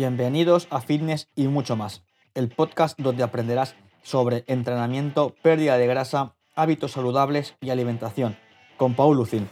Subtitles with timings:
[0.00, 2.00] Bienvenidos a Fitness y mucho más,
[2.34, 8.34] el podcast donde aprenderás sobre entrenamiento, pérdida de grasa, hábitos saludables y alimentación,
[8.78, 9.46] con Paul Lucin.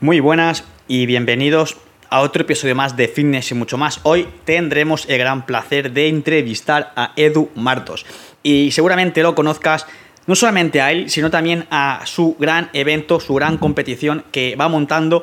[0.00, 1.76] Muy buenas y bienvenidos
[2.08, 4.00] a otro episodio más de Fitness y mucho más.
[4.04, 8.06] Hoy tendremos el gran placer de entrevistar a Edu Martos
[8.42, 9.86] y seguramente lo conozcas
[10.26, 14.70] no solamente a él, sino también a su gran evento, su gran competición que va
[14.70, 15.22] montando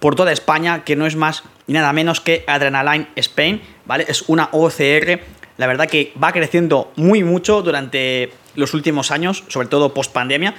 [0.00, 4.04] por toda España, que no es más ni nada menos que Adrenaline Spain, ¿vale?
[4.06, 5.18] Es una OCR,
[5.56, 10.54] la verdad que va creciendo muy mucho durante los últimos años, sobre todo post pandemia,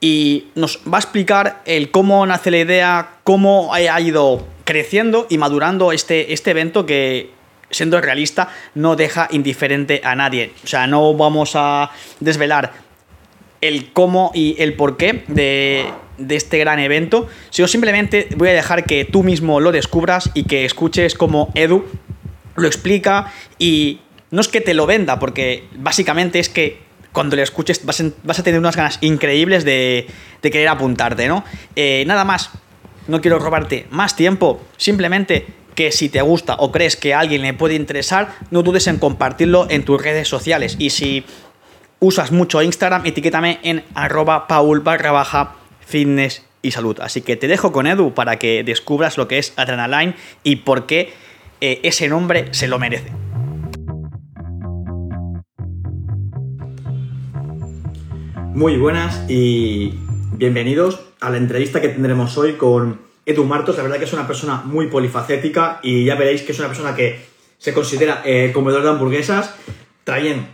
[0.00, 5.38] y nos va a explicar el cómo nace la idea, cómo ha ido creciendo y
[5.38, 7.30] madurando este, este evento que,
[7.70, 10.52] siendo realista, no deja indiferente a nadie.
[10.62, 12.72] O sea, no vamos a desvelar
[13.60, 15.86] el cómo y el porqué de,
[16.18, 20.44] de este gran evento, sino simplemente voy a dejar que tú mismo lo descubras y
[20.44, 21.86] que escuches cómo Edu
[22.56, 27.42] lo explica y no es que te lo venda, porque básicamente es que cuando lo
[27.42, 30.08] escuches vas, a tener unas ganas increíbles de,
[30.42, 31.44] querer apuntarte, ¿no?
[31.76, 32.50] Eh, nada más,
[33.06, 37.42] no quiero robarte más tiempo, simplemente que si te gusta o crees que a alguien
[37.42, 40.76] le puede interesar, no dudes en compartirlo en tus redes sociales.
[40.78, 41.24] Y si
[42.00, 46.98] usas mucho Instagram, etiquétame en arroba paul barra fitness y salud.
[47.00, 50.86] Así que te dejo con Edu para que descubras lo que es Adrenaline y por
[50.86, 51.12] qué
[51.64, 53.10] eh, ese nombre se lo merece.
[58.52, 59.94] Muy buenas y
[60.32, 63.78] bienvenidos a la entrevista que tendremos hoy con Edu Martos.
[63.78, 66.94] La verdad que es una persona muy polifacética y ya veréis que es una persona
[66.94, 67.24] que
[67.56, 69.54] se considera eh, comedor de hamburguesas.
[70.04, 70.46] También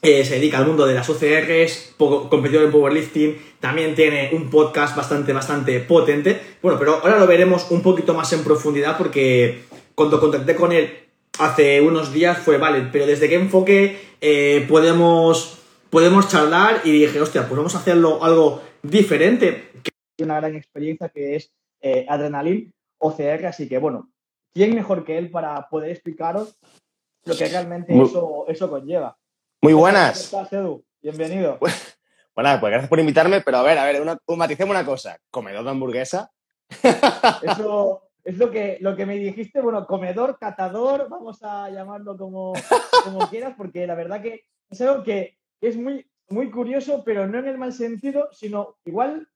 [0.00, 4.94] eh, se dedica al mundo de las OCRs, competidor en powerlifting, también tiene un podcast
[4.94, 6.40] bastante, bastante potente.
[6.62, 9.64] Bueno, pero ahora lo veremos un poquito más en profundidad porque
[9.96, 11.08] cuando contacté con él
[11.38, 15.58] hace unos días fue, vale, pero desde qué enfoque eh, podemos,
[15.90, 19.72] podemos charlar y dije, hostia, pues vamos a hacerlo algo diferente.
[20.18, 24.10] Una gran experiencia que es eh, Adrenalin OCR, así que bueno,
[24.54, 26.58] ¿quién mejor que él para poder explicaros
[27.24, 29.18] lo que realmente eso, eso conlleva?
[29.62, 30.28] Muy buenas.
[30.30, 30.84] ¿Cómo estás, Edu?
[31.02, 31.58] Bienvenido.
[32.36, 35.18] Bueno, pues gracias por invitarme, pero a ver, a ver, una, maticemos una cosa.
[35.30, 36.30] ¿Comedor de hamburguesa?
[37.42, 42.54] Eso es lo que, lo que me dijiste, bueno, comedor, catador, vamos a llamarlo como,
[43.04, 47.38] como quieras, porque la verdad que es algo que es muy, muy curioso, pero no
[47.38, 49.28] en el mal sentido, sino igual,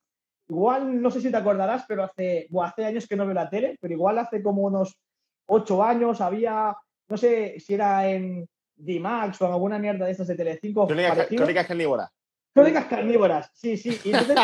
[0.48, 3.78] igual, no sé si te acordarás, pero hace, hace años que no veo la tele,
[3.80, 4.98] pero igual hace como unos
[5.46, 6.76] ocho años había,
[7.08, 10.88] no sé si era en D-Max o en alguna mierda de estas de Telecinco.
[10.88, 12.10] Crónicas carnívoras.
[12.52, 14.00] Crónicas carnívoras, sí, sí.
[14.04, 14.36] Y entonces,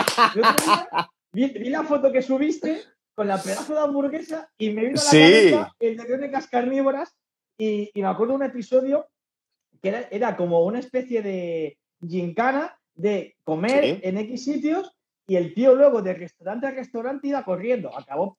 [1.33, 2.85] vi, la foto que subiste
[3.17, 7.17] con la pedazo de hamburguesa y me vino a la cabeza el de Crónicas carnívoras
[7.59, 9.09] y, me acuerdo un episodio
[9.83, 14.95] que era, como una especie de gincana de comer en X sitios
[15.27, 17.97] y el tío luego de restaurante a restaurante iba corriendo.
[17.97, 18.39] Acabó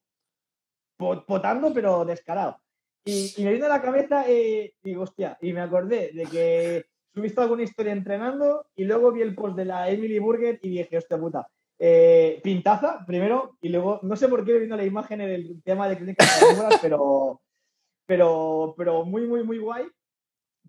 [0.98, 2.60] potando, pero descarado.
[3.04, 7.42] Y, me vino a la cabeza, eh, digo, hostia, y me acordé de que subiste
[7.42, 11.18] alguna historia entrenando y luego vi el post de la Emily Burger y dije, hostia
[11.18, 11.48] puta,
[11.80, 15.88] eh, pintaza primero y luego, no sé por qué vino la imagen en el tema
[15.88, 16.44] de clínicas
[16.82, 17.42] pero,
[18.06, 19.86] pero, pero muy, muy, muy guay,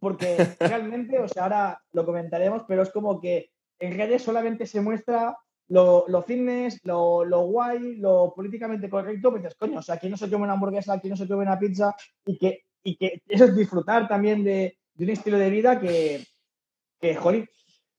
[0.00, 4.80] porque realmente, o sea, ahora lo comentaremos, pero es como que en redes solamente se
[4.80, 5.36] muestra
[5.68, 10.08] lo, lo fitness, lo, lo, guay, lo políticamente correcto, pues dices, coño, o sea, aquí
[10.08, 11.94] no se come una hamburguesa, aquí no se come una pizza,
[12.26, 16.26] y que, y que eso es disfrutar también de, de un estilo de vida que,
[17.00, 17.48] que, joder,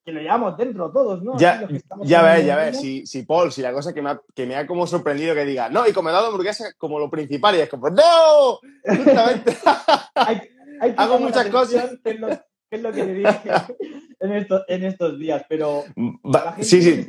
[0.03, 1.37] que lo llevamos dentro todos, ¿no?
[1.37, 1.67] Ya,
[2.01, 4.55] ya ves, ya ves, si, si, Paul, si la cosa que me, ha, que me
[4.55, 7.59] ha como sorprendido que diga, no, y como he dado hamburguesa como lo principal, y
[7.59, 8.59] es como, ¡no!
[8.85, 9.57] Justamente.
[10.15, 10.41] hay,
[10.81, 11.97] hay Hago muchas cosas.
[12.03, 13.41] Que es, lo, que es lo que le dije
[14.19, 15.83] en, estos, en estos días, pero
[16.23, 17.07] la gente sí, sí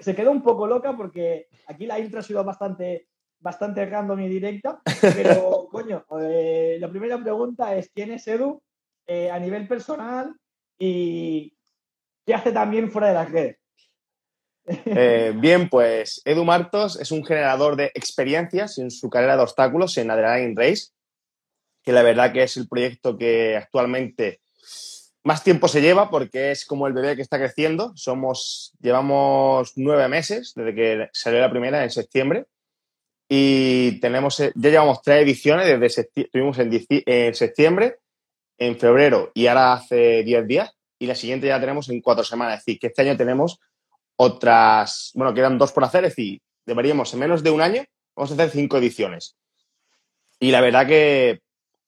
[0.00, 4.28] se quedó un poco loca porque aquí la intro ha sido bastante, bastante random y
[4.28, 8.60] directa, pero coño, eh, la primera pregunta es ¿quién es Edu
[9.06, 10.34] eh, a nivel personal
[10.78, 11.54] y
[12.26, 13.56] qué hace también fuera de las redes?
[14.66, 19.96] Eh, bien, pues Edu Martos es un generador de experiencias en su carrera de obstáculos
[19.98, 20.88] en Adrenaline Race,
[21.82, 24.40] que la verdad que es el proyecto que actualmente
[25.22, 27.92] más tiempo se lleva porque es como el bebé que está creciendo.
[27.94, 32.46] Somos, llevamos nueve meses desde que salió la primera en septiembre
[33.28, 37.98] y tenemos, eh, ya llevamos tres ediciones desde tuvimos en, en, septiembre,
[38.58, 42.60] en febrero y ahora hace diez días y la siguiente ya tenemos en cuatro semanas.
[42.60, 43.58] Es decir, que este año tenemos
[44.14, 47.82] otras, bueno, quedan dos por hacer, es decir, deberíamos en menos de un año,
[48.14, 49.36] vamos a hacer cinco ediciones.
[50.38, 51.40] Y la verdad que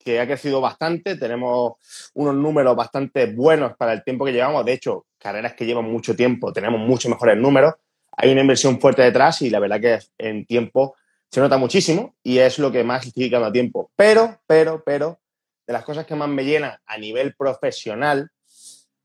[0.03, 1.75] que ha crecido bastante, tenemos
[2.15, 6.17] unos números bastante buenos para el tiempo que llevamos, de hecho, carreras que llevan mucho
[6.17, 7.75] tiempo, tenemos muchos mejores números,
[8.17, 10.97] hay una inversión fuerte detrás y la verdad que en tiempo
[11.31, 13.91] se nota muchísimo y es lo que más sigue a tiempo.
[13.97, 15.21] Pero, pero, pero,
[15.67, 18.31] de las cosas que más me llenan a nivel profesional,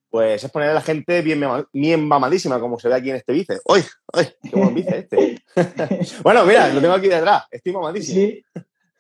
[0.10, 1.42] pues es poner a la gente bien,
[1.74, 3.60] bien mamadísima, como se ve aquí en este bice.
[3.66, 3.82] ¡Uy!
[4.14, 4.28] ¡Uy!
[4.50, 5.44] ¡Qué buen bice este!
[6.24, 8.20] bueno, mira, lo tengo aquí detrás, estoy mamadísimo.
[8.20, 8.44] Sí.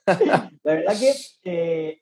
[0.05, 0.95] La verdad
[1.43, 2.01] que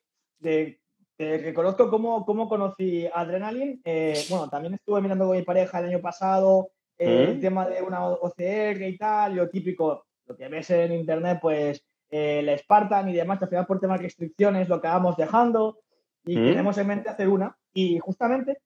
[1.18, 3.80] te, reconozco cómo, cómo, conocí Adrenaline.
[3.84, 7.82] Eh, bueno, también estuve mirando con mi pareja el año pasado eh, el tema de
[7.82, 13.10] una OCR y tal, lo típico, lo que ves en internet, pues eh, la Spartan
[13.10, 15.80] y demás, que al final por temas de restricciones lo acabamos dejando
[16.24, 17.58] y tenemos en mente hacer una.
[17.74, 18.60] Y justamente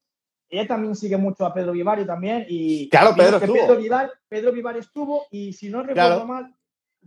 [0.50, 2.46] ella también sigue mucho a Pedro Vivario también.
[2.48, 3.56] Y claro, Pedro estuvo.
[3.56, 6.54] Pedro Vivar, Pedro Vivar estuvo y si no recuerdo mal,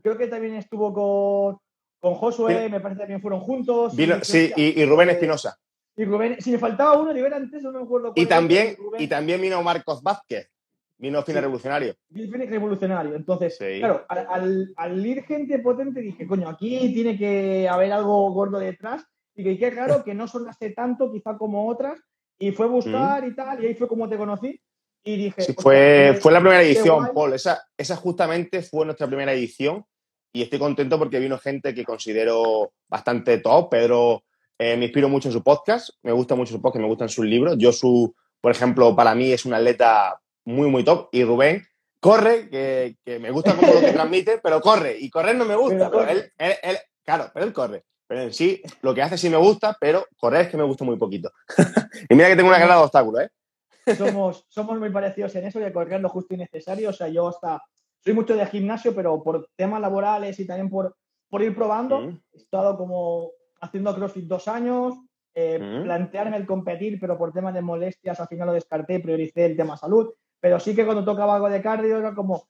[0.03, 1.59] creo que también estuvo con,
[2.01, 3.95] con Josué, me parece que también fueron juntos.
[4.23, 5.59] sí, y, Rubén Espinosa.
[5.97, 8.13] Y Rubén, si me faltaba uno, Rivera antes, no me acuerdo.
[8.15, 10.49] Y también, y también vino Marcos Vázquez.
[10.97, 11.97] Vino Fine Revolucionario.
[12.13, 13.17] Fine Revolucionario.
[13.17, 18.61] Entonces, claro, al, al, ir gente potente dije, coño, aquí tiene que haber algo gordo
[18.61, 19.05] detrás.
[19.35, 22.01] Y que qué raro que no sonaste tanto, quizá como otras.
[22.43, 24.61] Y fue buscar y tal, y ahí fue como te conocí.
[25.05, 25.43] Y dije.
[25.43, 27.35] Sí, fue, fue la primera edición, Paul.
[27.35, 29.85] Esa, esa justamente fue nuestra primera edición.
[30.33, 33.71] Y estoy contento porque vino gente que considero bastante top.
[33.71, 34.25] Pedro
[34.59, 37.25] eh, me inspiro mucho en su podcast, me gusta mucho su podcast, me gustan sus
[37.25, 37.55] libros.
[37.59, 41.11] Yo, su, por ejemplo, para mí es un atleta muy, muy top.
[41.13, 41.65] Y Rubén
[42.01, 44.97] corre, que, me gusta como lo que transmite, pero corre.
[44.99, 47.85] Y correr no me gusta, pero, él, él, claro, pero él corre.
[48.13, 50.85] Pero en sí, lo que hace sí me gusta, pero correr es que me gusta
[50.85, 51.33] muy poquito.
[52.11, 53.95] y mira que tengo una carrera de obstáculos, ¿eh?
[53.97, 56.91] somos, somos muy parecidos en eso de correr lo justo y necesario.
[56.91, 57.63] O sea, yo hasta
[58.05, 60.95] soy mucho de gimnasio, pero por temas laborales y también por,
[61.31, 62.21] por ir probando, mm.
[62.35, 63.31] he estado como
[63.63, 64.93] haciendo CrossFit dos años,
[65.35, 65.85] eh, mm.
[65.85, 69.79] plantearme el competir, pero por temas de molestias al final lo descarté, prioricé el tema
[69.79, 70.13] salud.
[70.39, 72.47] Pero sí que cuando tocaba algo de cardio era como,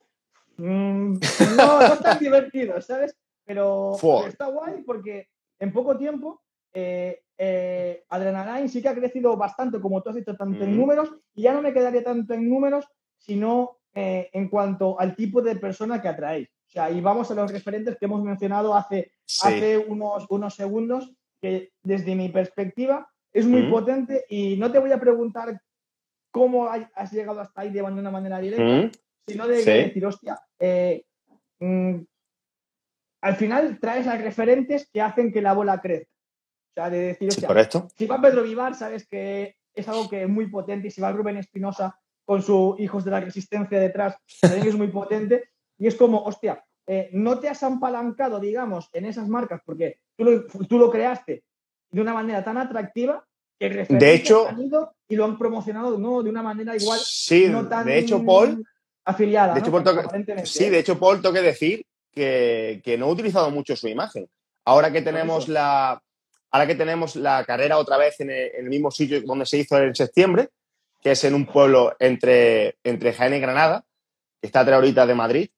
[0.56, 1.12] mm,
[1.56, 3.16] no, no es tan divertido, ¿sabes?
[3.44, 5.28] Pero, está guay porque
[5.62, 6.42] en poco tiempo
[6.74, 11.10] eh, eh, Adrenaline sí que ha crecido bastante, como tú has dicho, tanto en números,
[11.34, 12.86] y ya no me quedaría tanto en números,
[13.16, 16.48] sino eh, en cuanto al tipo de persona que atraéis.
[16.48, 19.12] O sea, y vamos a los referentes que hemos mencionado hace,
[19.42, 24.92] hace unos, unos segundos, que desde mi perspectiva es muy potente y no te voy
[24.92, 25.60] a preguntar
[26.30, 31.04] cómo has llegado hasta ahí de una manera directa, sino de decir, hostia, eh,
[31.60, 31.96] mm,
[33.22, 36.10] al final traes a referentes que hacen que la bola crezca.
[36.12, 40.28] O sea, de decir, hostia, si va Pedro Vivar, sabes que es algo que es
[40.28, 44.66] muy potente, y si va Rubén Espinosa con su Hijos de la Resistencia detrás, también
[44.66, 49.28] es muy potente, y es como, hostia, eh, no te has apalancado, digamos, en esas
[49.28, 51.44] marcas porque tú lo, tú lo creaste
[51.90, 53.24] de una manera tan atractiva
[53.68, 54.48] de hecho,
[55.08, 56.22] y lo han promocionado ¿no?
[56.22, 56.98] de una manera igual.
[56.98, 58.64] Sí, no tan de hecho, Paul.
[59.04, 59.54] Afiliada.
[59.54, 59.84] De hecho, Paul
[60.44, 64.28] sí, de hecho, Paul, tengo que decir que, que, no ha utilizado mucho su imagen.
[64.64, 66.02] Ahora que tenemos la.
[66.50, 69.94] Ahora que tenemos la carrera otra vez en el, mismo sitio donde se hizo en
[69.94, 70.50] septiembre,
[71.00, 73.86] que es en un pueblo entre, entre Jaén y Granada,
[74.38, 75.48] que está a tres horitas de Madrid,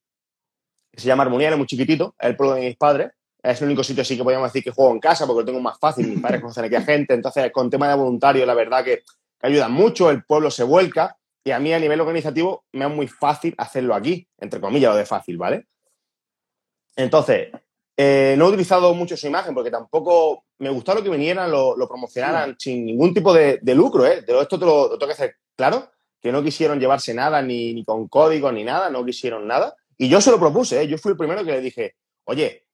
[0.89, 3.11] que se llama Armonía, es muy chiquitito, es el pueblo de mis padres,
[3.43, 5.59] es el único sitio así que podríamos decir que juego en casa porque lo tengo
[5.59, 8.81] más fácil, mis padres conocen aquí a gente, entonces con tema de voluntario la verdad
[8.85, 9.03] que,
[9.37, 12.91] que ayuda mucho, el pueblo se vuelca y a mí a nivel organizativo me es
[12.91, 15.67] muy fácil hacerlo aquí, entre comillas lo de fácil, ¿vale?
[16.95, 17.49] Entonces,
[17.97, 22.55] eh, no he utilizado mucho su imagen porque tampoco me gustaba que vinieran, lo, promocionaran
[22.59, 24.21] sin ningún tipo de, lucro, ¿eh?
[24.21, 27.83] De esto te lo, tengo que hacer claro, que no quisieron llevarse nada, ni, ni
[27.83, 29.75] con código, ni nada, no quisieron nada.
[29.97, 30.87] Y yo se lo propuse, ¿eh?
[30.87, 32.67] Yo fui el primero que le dije, oye,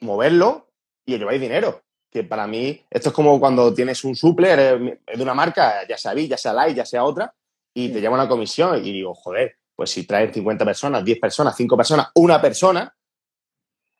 [0.00, 0.70] moverlo
[1.04, 1.82] y lleváis dinero.
[2.10, 6.14] Que para mí, esto es como cuando tienes un supler de una marca, ya sea
[6.14, 7.34] ya sea Light, ya sea otra,
[7.74, 11.54] y te llama una comisión y digo, joder, pues si traen 50 personas, 10 personas,
[11.56, 12.94] 5 personas, una persona,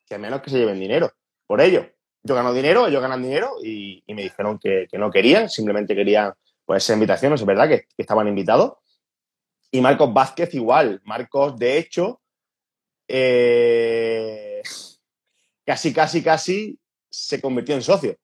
[0.09, 1.13] que al menos que se lleven dinero
[1.47, 1.87] por ello.
[2.23, 6.33] Yo gano dinero, ellos ganan dinero y, me dijeron que, no querían, simplemente querían
[6.65, 8.75] pues esa invitación, es verdad que, que estaban invitados.
[9.71, 11.01] Y Marcos Vázquez igual.
[11.05, 12.21] Marcos, de hecho,
[13.07, 14.63] eh,
[15.65, 16.79] casi, casi, casi
[17.11, 18.17] se convirtió en socio.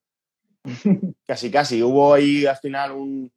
[1.27, 1.83] casi, casi.
[1.83, 3.33] Hubo ahí al final un...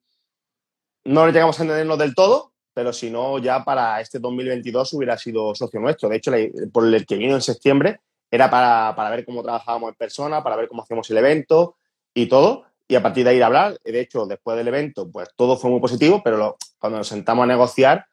[1.05, 5.17] No le llegamos a entendernos del todo, pero si no, ya para este 2022 hubiera
[5.17, 6.09] sido socio nuestro.
[6.09, 6.31] De hecho,
[6.73, 10.67] por el que vino en septiembre era para, ver cómo trabajábamos en persona, para ver
[10.67, 11.77] cómo hacíamos el evento
[12.13, 12.65] y todo.
[12.87, 13.77] Y a partir de ahí hablar.
[13.83, 17.47] De hecho, después del evento, pues todo fue muy positivo, pero cuando nos sentamos a
[17.47, 18.05] negociar,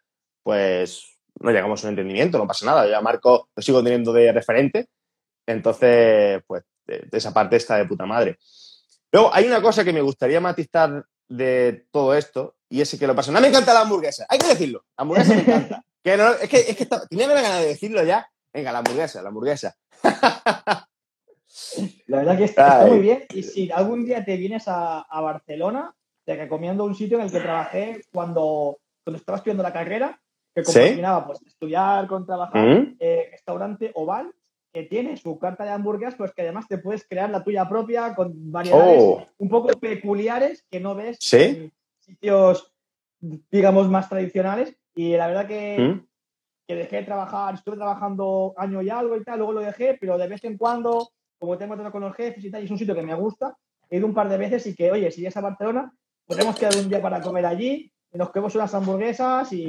[0.42, 2.86] pues no llegamos a un entendimiento, no pasa nada.
[2.88, 4.88] Yo a Marco lo sigo teniendo de referente
[5.46, 8.38] entonces, pues, de, esa parte está de puta madre.
[9.12, 13.14] Luego, hay una cosa que me gustaría matizar de todo esto, y es que lo
[13.14, 13.32] pasa.
[13.32, 14.84] No me encanta la hamburguesa, hay que decirlo.
[14.96, 15.84] La hamburguesa me encanta.
[16.42, 18.28] es que, es que tenía ganas de decirlo ya.
[18.54, 19.76] Venga, la hamburguesa, la hamburguesa.
[22.06, 23.24] La verdad que está, muy bien.
[23.32, 25.94] Y si algún día te vienes a, Barcelona,
[26.24, 30.20] te recomiendo un sitio en el que trabajé cuando, cuando estaba estudiando la carrera,
[30.54, 32.96] que combinaba pues, estudiar con trabajar, ¿Mm?
[32.98, 34.32] eh, restaurante Oval,
[34.72, 38.14] que tiene su carta de hamburguesas, pues que además te puedes crear la tuya propia
[38.14, 39.26] con variedades oh.
[39.38, 42.72] un poco peculiares que no ves en sitios,
[43.20, 44.76] digamos, más tradicionales.
[44.94, 46.06] Y la verdad que, ¿Mm?
[46.66, 50.16] Que dejé de trabajar, estuve trabajando año y algo y tal, luego lo dejé, pero
[50.16, 52.78] de vez en cuando como tengo trato con los jefes y tal, y es un
[52.78, 53.56] sitio que me gusta,
[53.90, 55.92] he ido un par de veces y que, oye, si es a Barcelona,
[56.26, 59.68] podemos quedar un día para comer allí, y nos comemos unas hamburguesas y,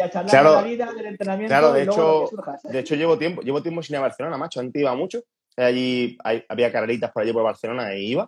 [0.00, 1.52] a charlar de la vida, del entrenamiento.
[1.52, 2.30] Claro, de, hecho,
[2.64, 5.22] de hecho llevo tiempo, llevo tiempo sin ir a Barcelona, macho, antes iba mucho.
[5.56, 6.16] Allí
[6.48, 8.26] había carreritas por allí por Barcelona y iba,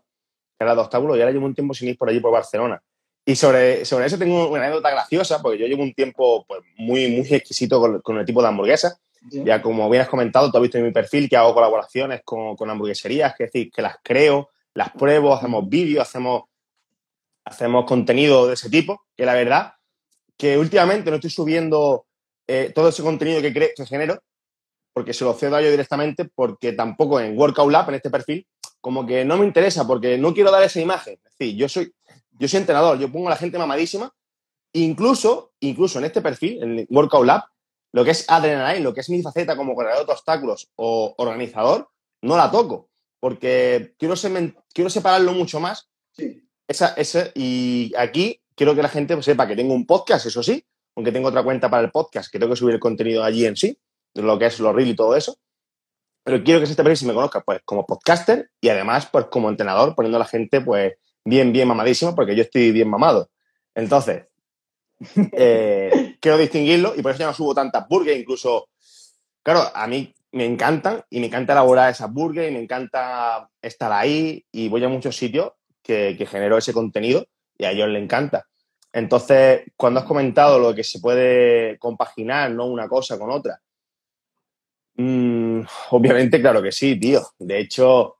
[0.58, 2.82] que era de obstáculos, y ahora llevo un tiempo sin ir por allí por Barcelona.
[3.26, 7.08] Y sobre, sobre eso tengo una anécdota graciosa, porque yo llevo un tiempo pues, muy,
[7.08, 9.00] muy exquisito con, con el tipo de hamburguesas.
[9.30, 12.56] Ya como bien has comentado, tú has visto en mi perfil que hago colaboraciones con,
[12.56, 16.42] con hamburgueserías, que es decir, que las creo, las pruebo, hacemos vídeos, hacemos,
[17.46, 19.72] hacemos contenido de ese tipo, que la verdad
[20.36, 22.04] que últimamente no estoy subiendo
[22.46, 24.22] eh, todo ese contenido que, que genero,
[24.92, 28.46] porque se lo cedo a yo directamente, porque tampoco en Workout Lab, en este perfil,
[28.80, 31.14] como que no me interesa, porque no quiero dar esa imagen.
[31.24, 31.92] Es decir, yo soy,
[32.38, 34.14] yo soy entrenador, yo pongo a la gente mamadísima,
[34.72, 37.44] incluso, incluso en este perfil, en Workout Lab,
[37.92, 41.88] lo que es adrenalina, lo que es mi faceta como corredor de obstáculos o organizador,
[42.22, 44.14] no la toco, porque quiero,
[44.72, 45.88] quiero separarlo mucho más.
[46.12, 46.48] Sí.
[46.66, 46.94] Esa,
[47.34, 50.64] y aquí quiero que la gente sepa que tengo un podcast, eso sí,
[50.96, 53.56] aunque tengo otra cuenta para el podcast, que tengo que subir el contenido allí en
[53.56, 53.78] sí,
[54.14, 55.36] lo que es lo real y todo eso.
[56.24, 59.94] Pero quiero que este perfil me conozca pues como podcaster y además pues como entrenador,
[59.94, 63.30] poniendo a la gente pues bien, bien mamadísimo, porque yo estoy bien mamado.
[63.74, 64.24] Entonces,
[65.32, 68.68] eh, quiero distinguirlo y por eso ya no subo tantas burgers, incluso,
[69.42, 73.92] claro, a mí me encantan y me encanta elaborar esas burgers y me encanta estar
[73.92, 75.52] ahí y voy a muchos sitios
[75.82, 77.26] que, que genero ese contenido
[77.56, 78.46] y a ellos les encanta.
[78.92, 82.66] Entonces, cuando has comentado lo que se puede compaginar, ¿no?
[82.66, 83.60] Una cosa con otra.
[84.96, 87.20] Mm, obviamente, claro que sí, tío.
[87.38, 88.18] De hecho,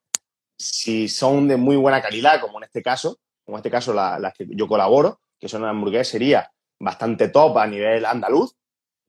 [0.58, 4.32] si son de muy buena calidad, como en este caso, como en este caso las
[4.34, 8.54] que yo colaboro, que son hamburguesas, sería bastante top a nivel andaluz,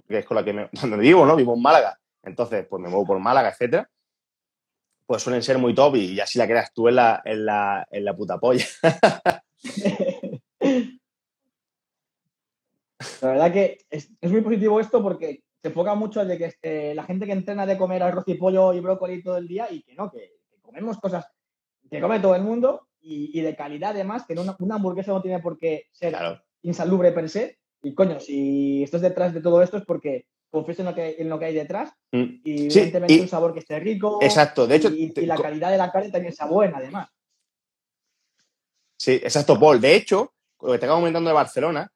[0.07, 1.35] que es con la que me, donde vivo, ¿no?
[1.35, 1.99] Vivo en Málaga.
[2.23, 3.89] Entonces, pues me muevo por Málaga, etcétera.
[5.05, 7.87] Pues suelen ser muy top y ya si la creas tú en la, en la,
[7.91, 8.65] en la puta polla.
[13.21, 17.03] La verdad que es, muy positivo esto porque se enfoca mucho de que eh, la
[17.03, 19.95] gente que entrena de comer arroz y pollo y brócoli todo el día y que
[19.95, 21.25] no, que, comemos cosas
[21.95, 25.39] que come todo el mundo y, de calidad además, que una, una, hamburguesa no tiene
[25.39, 26.15] por qué ser
[26.63, 27.59] insalubre per se.
[27.83, 31.29] Y coño, si estás detrás de todo esto es porque confías en lo que, en
[31.29, 32.23] lo que hay detrás mm.
[32.43, 34.19] y evidentemente un sabor que esté rico.
[34.21, 34.89] Exacto, de hecho.
[34.89, 37.09] Y, la calidad de la carne también sea buena, además.
[38.97, 39.79] Sí, exacto, Paul.
[39.79, 41.91] De hecho, lo que te acabo comentando de Barcelona,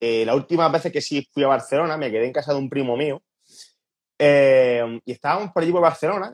[0.00, 2.70] eh, la última vez que sí fui a Barcelona, me quedé en casa de un
[2.70, 3.22] primo mío
[4.18, 6.32] eh, y estábamos por allí por Barcelona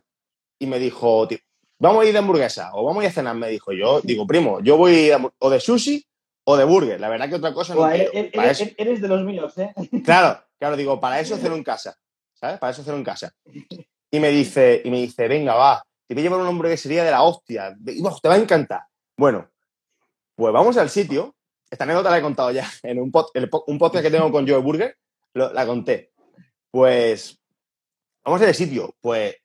[0.59, 1.27] y me dijo,
[1.81, 3.35] vamos a ir de hamburguesa o vamos a ir a cenar.
[3.35, 6.07] Me dijo, yo, digo, primo, yo voy o de sushi
[6.45, 7.01] o de burger.
[7.01, 9.73] La verdad que otra cosa no eres, de los míos, ¿eh?
[10.05, 11.97] Claro, claro, digo, para eso hacerlo en casa,
[12.35, 12.59] ¿sabes?
[12.59, 13.33] Para eso hacerlo en casa.
[14.11, 17.11] Y me dice, y me dice, venga, va, te voy a llevar un hamburguesería de
[17.11, 18.83] la hostia, te va a encantar.
[19.17, 19.51] Bueno,
[20.37, 21.35] pues vamos al sitio.
[21.71, 23.13] Esta anécdota la he contado ya en un,
[23.67, 24.97] un podcast que tengo con Joe Burger,
[25.35, 26.11] la conté.
[26.71, 27.39] Pues
[28.25, 28.95] vamos al sitio.
[29.01, 29.37] Pues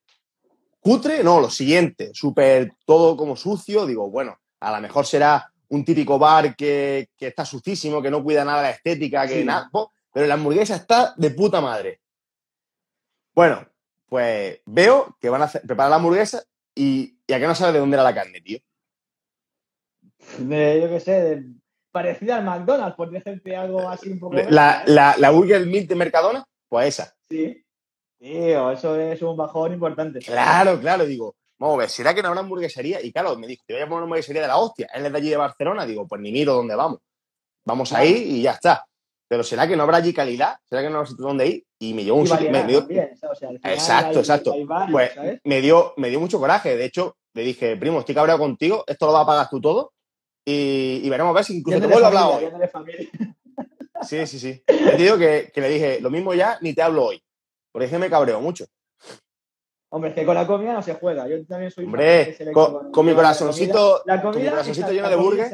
[0.85, 3.87] cutre, no, lo siguiente, súper todo como sucio.
[3.87, 8.45] Digo, bueno, a lo mejor será un típico bar que, está sucísimo, que no cuida
[8.45, 9.67] nada la estética, que nada,
[10.13, 12.01] pero la hamburguesa está de puta madre.
[13.33, 13.67] Bueno,
[14.07, 16.43] pues veo que van a preparar la hamburguesa
[16.75, 18.59] y, y a qué no sabe de dónde era la carne, tío.
[20.37, 21.43] De, yo qué sé,
[21.91, 24.35] parecida al McDonald's, por decirte algo así un poco.
[24.35, 27.15] La, la, la Burger Meat de Mercadona, pues esa.
[27.27, 27.64] Sí.
[28.25, 30.17] Tío, eso es un bajón importante.
[30.17, 32.99] Claro, claro, digo, vamos a ver, ¿será que no habrá hamburguesería?
[33.03, 34.89] Y claro, me dijo, te voy a poner una hamburguesería de la hostia.
[34.95, 35.85] Él es de allí de Barcelona.
[35.85, 37.01] Digo, pues ni miro dónde vamos.
[37.65, 38.83] Vamos ahí y ya está.
[39.27, 40.55] Pero ¿será que no habrá allí calidad?
[40.67, 41.65] ¿Será que no habrá dónde ir?
[41.77, 42.25] Y me dio un
[43.63, 44.55] exacto, exacto.
[44.91, 45.11] pues
[45.43, 46.75] me dio, me dio mucho coraje.
[46.75, 49.93] De hecho, le dije, primo, estoy cabreado contigo, esto lo vas a pagar tú todo.
[50.43, 53.09] Y, veremos a ver si incluso te vuelvo a hablar hoy.
[54.01, 54.63] Sí, sí, sí.
[54.65, 57.24] Te digo que, que, le dije, lo mismo ya, ni te hablo hoy.
[57.75, 58.67] Porque es que me cabreo mucho.
[59.89, 61.27] Hombre, es que con la comida no se juega.
[61.27, 61.83] Yo también soy.
[61.83, 65.51] Hombre, con, mi corazoncito, la comida, con mi corazoncito lleno de burger.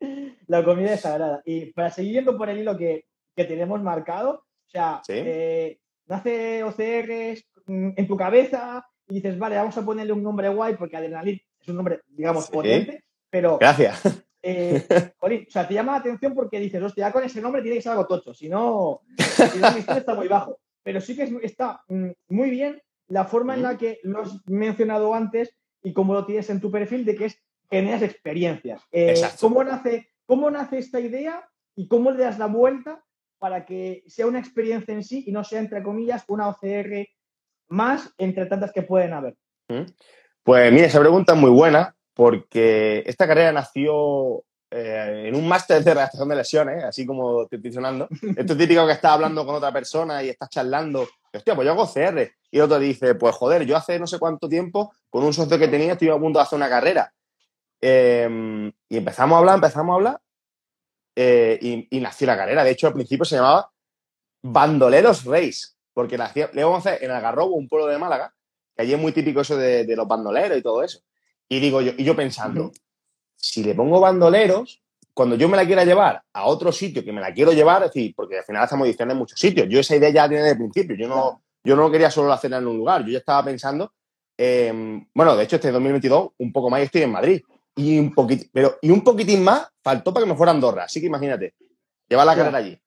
[0.46, 1.42] la comida es sagrada.
[1.44, 3.04] Y para seguir yendo por el hilo que,
[3.36, 9.76] que tenemos marcado, o sea, eh, nace OCR en tu cabeza y dices, vale, vamos
[9.76, 13.58] a ponerle un nombre guay porque Adrenalin es un nombre, digamos, potente, pero.
[13.58, 14.24] Gracias.
[14.42, 14.86] Eh,
[15.20, 17.82] o sea, te llama la atención porque dices, hostia, ya con ese nombre tiene que
[17.82, 20.58] ser algo tocho, si no, si no está muy bajo.
[20.82, 25.14] Pero sí que está mm, muy bien la forma en la que lo has mencionado
[25.14, 28.82] antes y cómo lo tienes en tu perfil de que es generas experiencias.
[28.92, 33.04] Eh, ¿cómo, nace, ¿Cómo nace esta idea y cómo le das la vuelta
[33.38, 37.06] para que sea una experiencia en sí y no sea, entre comillas, una OCR
[37.68, 39.36] más entre tantas que pueden haber?
[40.42, 45.84] Pues mira, esa pregunta es muy buena porque esta carrera nació eh, en un máster
[45.84, 48.08] de redacción de lesiones, así como te estoy sonando.
[48.36, 51.06] Esto es típico que estás hablando con otra persona y estás charlando.
[51.32, 52.28] Hostia, pues yo hago CR.
[52.50, 55.68] Y otro dice, pues joder, yo hace no sé cuánto tiempo, con un socio que
[55.68, 57.14] tenía, estoy a punto de hacer una carrera.
[57.80, 60.20] Em, y empezamos a hablar, empezamos a hablar
[61.14, 62.64] eh, y, nació la carrera.
[62.64, 63.70] De hecho, al principio se llamaba
[64.42, 68.34] Bandoleros Race, porque nació, le vamos a hacer en Algarrobo, un pueblo de Málaga,
[68.74, 70.98] que allí es muy típico eso de, los bandoleros y todo eso.
[71.48, 72.72] Y digo yo, y yo pensando,
[73.36, 74.82] si le pongo bandoleros,
[75.14, 77.92] cuando yo me la quiera llevar a otro sitio que me la quiero llevar, es
[77.92, 79.66] decir, porque al final hacemos ediciones en muchos sitios.
[79.68, 80.96] Yo esa idea ya la tenía desde el principio.
[80.96, 83.04] Yo no, yo no quería solo hacerla en un lugar.
[83.04, 83.92] Yo ya estaba pensando,
[85.14, 87.42] bueno, de hecho, este 2022, un poco más, estoy en Madrid
[87.74, 90.84] y un poquitín, pero y un poquitín más faltó para que me fuera a Andorra.
[90.84, 91.54] Así que imagínate,
[92.08, 92.80] llevar la carrera allí.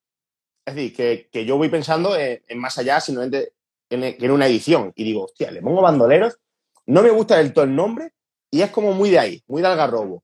[0.66, 3.54] Es decir, que, yo voy pensando en, más allá, simplemente
[3.90, 4.94] en, en, una edición.
[4.96, 6.40] Y digo, hostia, le pongo bandoleros,
[6.86, 8.14] no me gusta del todo el nombre
[8.52, 10.24] y es como muy de ahí, muy de algarrobo.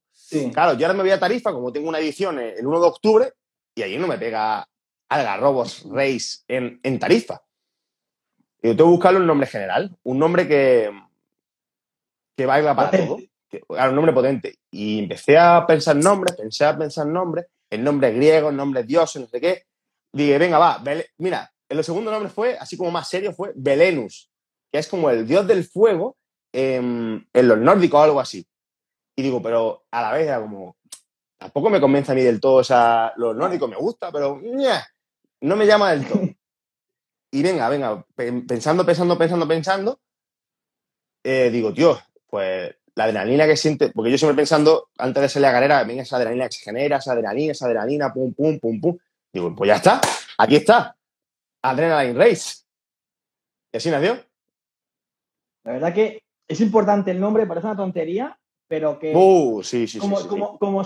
[0.53, 3.33] Claro, yo ahora me voy a Tarifa, como tengo una edición el 1 de octubre,
[3.73, 4.67] y allí no me pega
[5.09, 7.41] algarrobos Race en, en Tarifa.
[8.61, 10.91] Yo tengo que buscarle un nombre general, un nombre que,
[12.35, 13.17] que valga para todo
[13.51, 14.59] un nombre potente.
[14.71, 19.21] Y empecé a pensar nombres, pensé a pensar nombres, el nombre griego, el nombre dioses,
[19.21, 19.63] no sé qué.
[20.11, 20.83] Dije, venga, va,
[21.17, 24.29] mira, el segundo nombre fue, así como más serio, fue Belenus,
[24.71, 26.16] que es como el dios del fuego
[26.57, 28.45] en, los nórdicos o algo así.
[29.15, 30.75] Y digo, pero a la vez era como,
[31.37, 34.41] tampoco me convence a mí del todo, o sea, los nórdicos me gusta, pero
[35.41, 36.21] no me llama del todo.
[37.29, 39.99] Y venga, venga, pensando, pensando, pensando, pensando,
[41.25, 45.47] eh, digo, tío, pues la adrenalina que siente, porque yo siempre pensando, antes de salir
[45.47, 48.57] a la carrera, venga esa adrenalina que se genera, esa adrenalina, esa adrenalina, pum, pum,
[48.59, 48.97] pum, pum.
[49.33, 49.99] Digo, pues ya está,
[50.37, 50.95] aquí está,
[51.61, 52.63] Adrenaline Race.
[53.73, 54.23] Y así nació.
[55.65, 59.13] La verdad que es importante el nombre, parece una tontería, pero que.
[59.15, 60.83] Uh, sí, sí, como, sí, como, como,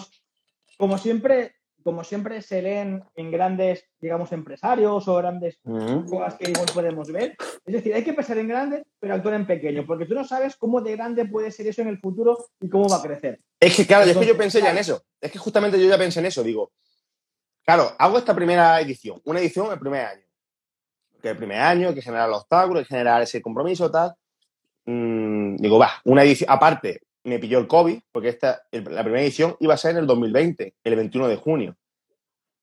[0.77, 6.67] como, siempre, como siempre se leen en grandes, digamos, empresarios o grandes cosas que igual
[6.73, 7.35] podemos ver.
[7.65, 10.55] Es decir, hay que pensar en grande, pero actuar en pequeño, porque tú no sabes
[10.55, 13.39] cómo de grande puede ser eso en el futuro y cómo va a crecer.
[13.59, 15.03] Es que, claro, es que yo pensé ya en eso.
[15.19, 16.43] Es que justamente yo ya pensé en eso.
[16.43, 16.71] Digo,
[17.63, 20.23] claro, hago esta primera edición, una edición el primer año.
[21.21, 24.15] Que el primer año hay que generar los obstáculos, hay que generar ese compromiso, tal.
[24.85, 29.55] Mm, digo, va, una edición, aparte, me pilló el COVID, porque esta, la primera edición
[29.59, 31.77] iba a ser en el 2020, el 21 de junio.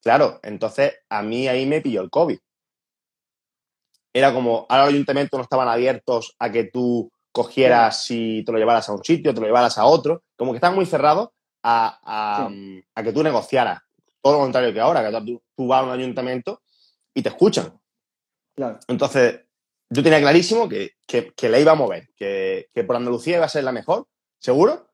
[0.02, 2.38] Claro, entonces a mí ahí me pilló el COVID.
[4.12, 8.58] Era como, ahora los ayuntamientos no estaban abiertos a que tú cogieras y te lo
[8.58, 11.30] llevaras a un sitio, te lo llevaras a otro, como que estaban muy cerrados
[11.62, 12.48] a,
[12.96, 13.82] que tú negociaras.
[14.20, 16.62] Todo lo contrario que ahora, que tú, vas a un ayuntamiento
[17.14, 17.80] y te escuchan.
[18.56, 18.80] Claro.
[18.88, 19.40] Entonces,
[19.90, 23.50] yo tenía clarísimo que, que, la iba a mover, que, que por Andalucía iba a
[23.50, 24.06] ser la mejor
[24.38, 24.88] seguro,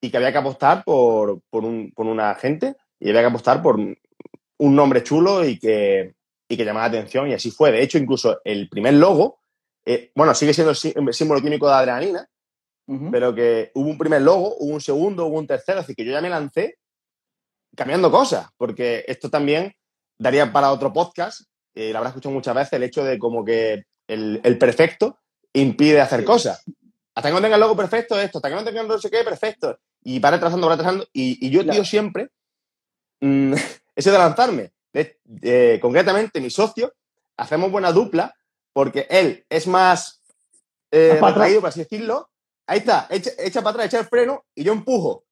[0.00, 3.62] y que había que apostar por, por, un, por una gente y había que apostar
[3.62, 6.14] por un nombre chulo y que,
[6.48, 7.28] y que llamara la atención.
[7.28, 7.72] Y así fue.
[7.72, 9.40] De hecho, incluso el primer logo,
[9.84, 12.28] eh, bueno, sigue siendo el símbolo químico de adrenalina,
[13.10, 15.80] pero que hubo un primer logo, hubo un segundo, hubo un tercero.
[15.80, 16.78] Así que yo ya me lancé
[17.74, 19.74] cambiando cosas, porque esto también
[20.18, 21.42] daría para otro podcast.
[21.74, 25.18] Eh, lo habrá escuchado muchas veces, el hecho de como que el, el perfecto
[25.52, 26.62] impide hacer cosas.
[27.14, 29.24] Hasta que no tenga el logo perfecto, esto, hasta que no tenga no sé qué,
[29.24, 29.78] perfecto.
[30.02, 31.06] Y va retrasando, va retrasando.
[31.14, 32.30] Y, yo, tío, siempre,
[33.20, 33.54] mm,
[33.96, 34.72] ese de lanzarme.
[35.80, 36.92] concretamente, mi socio,
[37.38, 38.34] hacemos buena dupla
[38.72, 40.22] porque él es más
[40.90, 42.30] eh, retraído, por así decirlo.
[42.66, 45.24] Ahí está, echa, para atrás, echa el freno y yo empujo.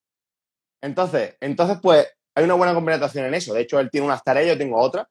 [0.81, 3.53] Entonces, entonces, pues, hay una buena complementación en eso.
[3.53, 5.07] De hecho, él tiene unas tareas, yo tengo otras.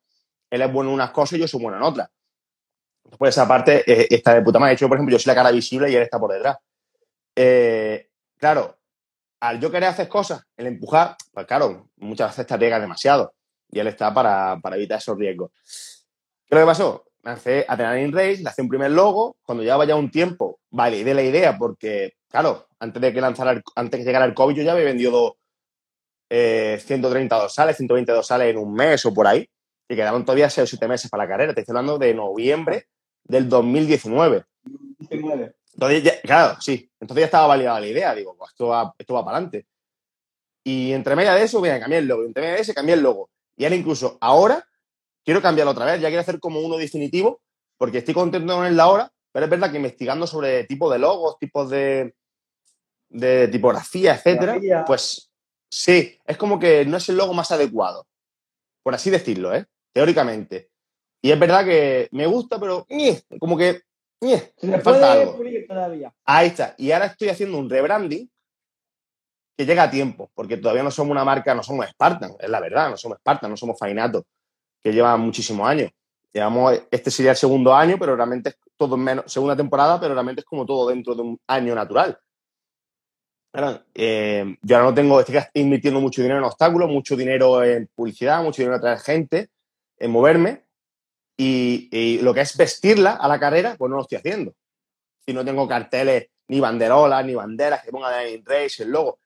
[0.49, 2.09] Él es bueno en unas cosas y yo soy bueno en otras.
[3.17, 4.71] Pues esa parte eh, está de puta madre.
[4.71, 6.57] De hecho, por ejemplo, yo soy la cara visible y él está por detrás.
[7.35, 8.77] Eh, claro,
[9.39, 13.33] al yo querer hacer cosas, el empujar, pues claro, muchas veces te arriesgas demasiado
[13.69, 15.51] y él está para, evitar esos riesgos.
[16.45, 17.05] ¿Qué es lo que pasó?
[17.23, 21.57] lancé Adrenaline Race, le un primer logo, cuando llevaba ya un tiempo, validé la idea
[21.57, 25.37] porque, claro, antes de que lanzara, antes que llegara el COVID, yo ya había vendido
[26.29, 29.49] eh, 130 dorsales, 120 dorsales en un mes o por ahí,
[29.87, 31.53] y quedaban todavía 6 o 7 meses para la carrera.
[31.53, 32.87] Te estoy hablando de noviembre
[33.23, 34.45] del 2019.
[35.73, 36.89] Entonces, ya, claro, sí.
[36.99, 38.15] Entonces ya estaba validada la idea.
[38.15, 39.65] Digo, pues esto va, esto va para adelante.
[40.63, 42.23] Y entre media de eso, voy a cambiar el logo.
[42.23, 43.29] Y entre media de ese, cambié el logo.
[43.57, 44.65] Y ahora incluso ahora
[45.23, 46.01] quiero cambiarlo otra vez.
[46.01, 47.41] Ya quiero hacer como uno definitivo,
[47.77, 51.37] porque estoy contento con él ahora, pero es verdad que investigando sobre tipos de logos,
[51.39, 52.13] tipos de,
[53.09, 55.31] de tipografía, etcétera, pues
[55.69, 58.07] sí, es como que no es el logo más adecuado,
[58.83, 59.65] por así decirlo, ¿eh?
[59.91, 60.69] Teóricamente.
[61.23, 62.85] Y es verdad que me gusta, pero
[63.39, 63.81] como que
[64.61, 65.39] me falta algo.
[66.25, 66.75] Ahí está.
[66.77, 68.29] Y ahora estoy haciendo un rebranding
[69.57, 72.59] que llega a tiempo, porque todavía no somos una marca, no somos Spartan, es la
[72.59, 74.25] verdad, no somos Spartan, no somos Fainato,
[74.81, 75.91] que llevan muchísimos años.
[76.33, 80.41] Llevamos, este sería el segundo año, pero realmente es todo menos, segunda temporada, pero realmente
[80.41, 82.19] es como todo dentro de un año natural.
[83.93, 88.43] Eh, yo ahora no tengo, estoy invirtiendo mucho dinero en obstáculos, mucho dinero en publicidad,
[88.43, 89.49] mucho dinero en atraer gente,
[89.99, 90.63] en moverme,
[91.37, 94.53] y, lo que es vestirla a la carrera, pues no lo estoy haciendo.
[95.25, 99.19] Si no tengo carteles, ni banderolas, ni banderas que pongan en Race, el logo.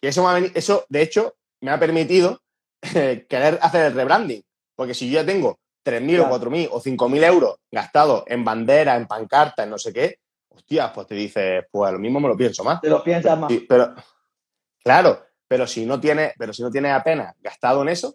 [0.00, 2.40] Y eso, eso, de hecho, me ha permitido
[2.80, 4.42] querer hacer el rebranding.
[4.76, 9.06] Porque si yo ya tengo 3.000 o 4.000 o 5.000 euros gastados en bandera, en
[9.06, 10.18] pancarta, en no sé qué,
[10.50, 12.80] hostias, pues te dices, pues lo mismo me lo pienso más.
[12.80, 13.52] Te lo piensas más.
[13.68, 13.94] pero,
[14.84, 18.14] claro, pero si no tienes, pero si no tienes apenas gastado en eso,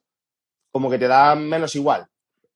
[0.72, 2.08] como que te da menos igual.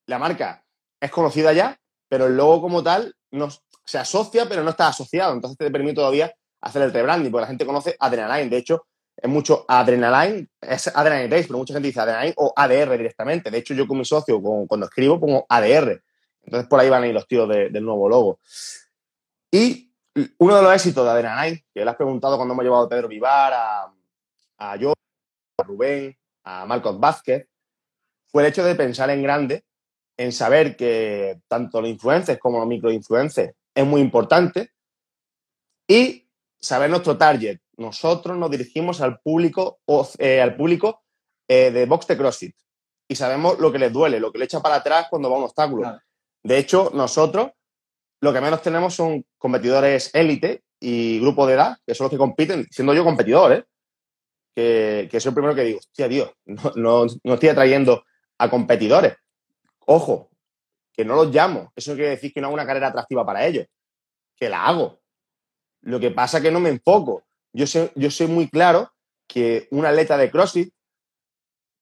[0.06, 0.64] La marca
[1.00, 1.80] es conocida ya,
[2.10, 3.50] pero el logo como tal no,
[3.88, 5.34] se asocia, pero no está asociado.
[5.34, 8.50] Entonces te permite todavía hacer el rebranding, porque la gente conoce Adrenaline.
[8.50, 12.98] De hecho, es mucho Adrenaline, es Adrenaline Race, pero mucha gente dice Adrenaline o ADR
[12.98, 13.50] directamente.
[13.50, 16.04] De hecho, yo con mi socio, cuando escribo, pongo ADR.
[16.44, 18.40] Entonces, por ahí van a ir los tiros del nuevo logo.
[19.52, 19.92] Y
[20.38, 23.08] uno de los éxitos de Adrenaline, que le has preguntado cuando hemos llevado a Pedro
[23.08, 23.94] Vivar, a,
[24.58, 24.94] a yo,
[25.58, 27.48] a Rubén, a Marcos Vázquez,
[28.28, 29.64] fue el hecho de pensar en grande,
[30.18, 34.72] en saber que tanto los influencers como los microinfluencers es muy importante
[35.88, 36.28] y
[36.60, 39.80] saber nuestro target, nosotros nos dirigimos al público,
[40.18, 41.04] eh, al público
[41.48, 42.56] eh, de box de CrossFit
[43.08, 45.40] y sabemos lo que les duele, lo que le echa para atrás cuando va a
[45.40, 46.00] un obstáculo.
[46.44, 47.52] De hecho, nosotros
[48.20, 52.18] lo que menos tenemos son competidores élite y grupo de edad, que son los que
[52.18, 53.66] compiten, siendo yo competidor, ¿eh?
[54.56, 58.04] que, que soy el primero que digo, hostia, Dios, no, no, no estoy atrayendo
[58.40, 59.16] a competidores.
[59.88, 60.30] Ojo,
[60.94, 61.72] que no los llamo.
[61.76, 63.66] Eso quiere decir que no hago una carrera atractiva para ellos.
[64.36, 65.00] Que la hago.
[65.82, 68.94] Lo que pasa es que no me enfoco yo sé, yo sé muy claro
[69.28, 70.74] que un atleta de CrossFit,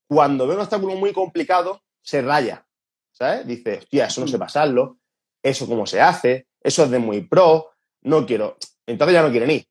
[0.08, 2.66] cuando ve un obstáculo muy complicado, se raya.
[3.12, 3.46] ¿Sabes?
[3.46, 5.00] Dice, hostia, eso no sé pasarlo,
[5.44, 8.58] eso cómo se hace, eso es de muy pro, no quiero.
[8.86, 9.68] Entonces ya no quieren ir.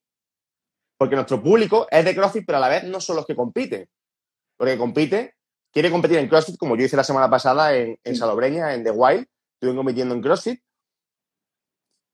[0.97, 3.89] Porque nuestro público es de CrossFit, pero a la vez no son los que compiten.
[4.57, 5.35] Porque compite,
[5.75, 8.93] quiere competir en CrossFit, como yo hice la semana pasada en, en Salobreña, en The
[8.93, 9.27] Wild,
[9.61, 10.61] estuve compitiendo en CrossFit,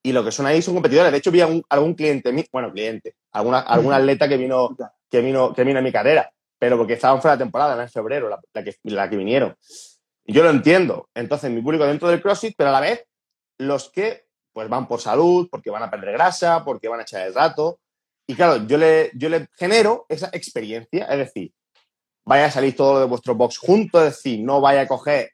[0.03, 1.13] y lo que son ahí son competidores.
[1.13, 4.75] De hecho, vi algún cliente, bueno, cliente, alguna, algún atleta que vino,
[5.11, 8.31] que, vino, que vino a mi carrera, pero porque estaban fuera de temporada, en febrero,
[8.31, 9.55] la, que, la que vinieron.
[10.25, 11.09] Y yo lo entiendo.
[11.15, 13.05] Entonces, mi público dentro del CrossFit, pero a la vez,
[13.59, 17.27] los que pues van por salud, porque van a perder grasa, porque van a echar
[17.27, 17.79] el rato.
[18.27, 21.53] Y claro, yo le, yo le genero esa experiencia, es decir,
[22.31, 25.33] vaya a salir todo de vuestro box juntos, es decir, no vaya a coger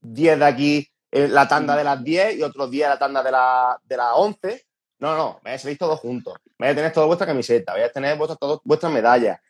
[0.00, 3.32] 10 de aquí, eh, la tanda de las 10 y otros días la tanda de,
[3.32, 4.64] la, de las 11.
[5.00, 6.34] No, no, vais a salir todos juntos.
[6.56, 9.40] Vais a tener toda vuestra camiseta, vais a tener vuestras, todas vuestras medallas.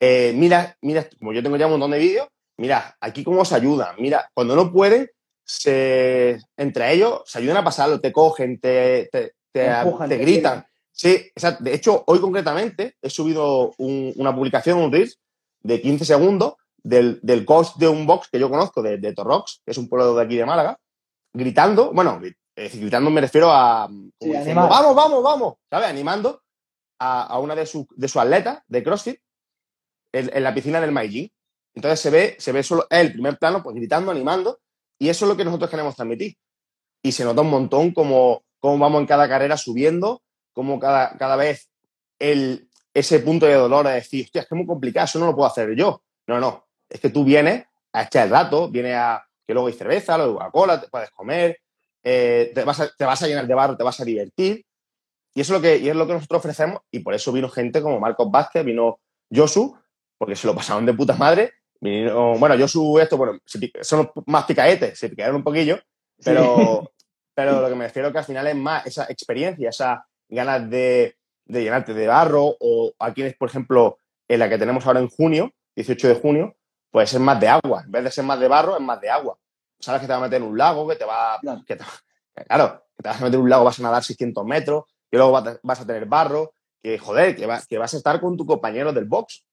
[0.00, 3.54] Eh, mira, mira, como yo tengo ya un montón de vídeos, mira, aquí cómo se
[3.54, 3.96] ayudan.
[3.98, 5.10] Mira, cuando no pueden,
[5.44, 10.66] se, entre ellos se ayudan a pasarlo, te cogen, te, te, te, gritan.
[10.92, 11.30] Sí,
[11.60, 15.12] de hecho, hoy concretamente he subido una publicación, un reel
[15.60, 19.62] de 15 segundos del, del coach de un box que yo conozco, de, de Torrox,
[19.64, 20.78] que es un pueblo de aquí de Málaga,
[21.32, 22.20] gritando, bueno,
[22.54, 25.88] gritando me refiero a vamos, vamos, vamos, ¿sabes?
[25.88, 26.42] Animando
[26.98, 29.20] a, una de sus de su atletas de CrossFit
[30.12, 31.32] en, la piscina del Maiji.
[31.74, 34.58] Entonces se ve, se ve solo el primer plano, pues gritando, animando,
[34.98, 36.36] y eso es lo que nosotros queremos transmitir.
[37.02, 41.36] Y se nota un montón cómo, cómo vamos en cada carrera subiendo, cómo cada, cada
[41.36, 41.70] vez
[42.18, 45.26] el, ese punto de dolor es decir, hostia, es que es muy complicado, eso no
[45.26, 46.02] lo puedo hacer yo.
[46.26, 49.74] No, no, es que tú vienes a echar el rato, vienes a, que luego hay
[49.74, 51.58] cerveza, luego Coca-Cola, te puedes comer,
[52.02, 54.64] eh, te, vas a, te, vas a, llenar de barro, te vas a divertir.
[55.34, 57.48] Y eso es lo que, y es lo que nosotros ofrecemos y por eso vino
[57.48, 59.00] gente como Marcos Vázquez, vino
[59.34, 59.76] Josu,
[60.16, 61.52] porque se lo pasaron de puta madre.
[61.80, 63.38] Vino, bueno, Josu, esto, bueno,
[63.80, 65.78] son más picaetes, se picaron un poquillo,
[66.24, 66.90] pero,
[67.34, 71.17] pero lo que me refiero que al final es más esa experiencia, esas ganas de,
[71.48, 75.52] de llenarte de barro, o aquí, por ejemplo, en la que tenemos ahora en junio,
[75.74, 76.56] 18 de junio,
[76.90, 77.82] pues es más de agua.
[77.84, 79.38] En vez de ser más de barro, es más de agua.
[79.80, 81.38] Sabes que te va a meter en un lago, que te va.
[81.40, 81.84] Claro, que te,
[82.46, 85.16] claro, que te vas a meter en un lago, vas a nadar 600 metros, y
[85.16, 85.32] luego
[85.62, 89.06] vas a tener barro, que joder, que, que vas a estar con tu compañero del
[89.06, 89.44] box,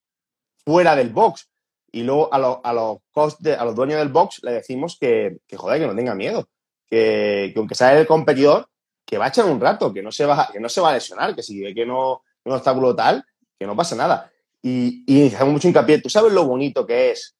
[0.65, 1.49] fuera del box.
[1.91, 5.55] Y luego a, los, a, los, a los dueños del box le decimos que, que
[5.55, 6.49] joder, que no tenga miedo.
[6.87, 8.67] Que, que, aunque sea el competidor,
[9.05, 10.93] que va a echar un rato, que no se va, que no se va a
[10.93, 13.23] lesionar, que si ve que no un obstáculo tal,
[13.57, 14.31] que no pasa nada.
[14.61, 16.01] Y, y hacemos mucho hincapié.
[16.01, 17.35] ¿Tú sabes lo bonito que es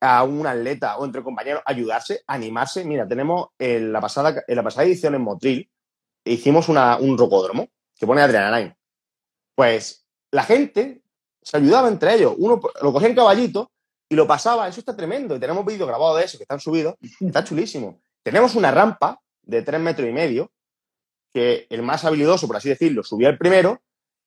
[0.00, 2.84] a un atleta o entre compañeros ayudarse, animarse?
[2.84, 5.70] Mira, tenemos en la pasada, en la pasada edición en Motril,
[6.24, 8.76] hicimos una, un rocódromo que pone Adrenaline.
[9.54, 11.02] Pues la gente
[11.42, 12.34] se ayudaba entre ellos.
[12.36, 13.70] Uno lo cogía en caballito
[14.08, 14.68] y lo pasaba.
[14.68, 15.36] Eso está tremendo.
[15.36, 16.96] Y tenemos vídeos grabados de eso que están subidos.
[17.20, 18.00] Está chulísimo.
[18.22, 20.50] Tenemos una rampa de tres metros y medio
[21.32, 23.80] que el más habilidoso, por así decirlo, subía el primero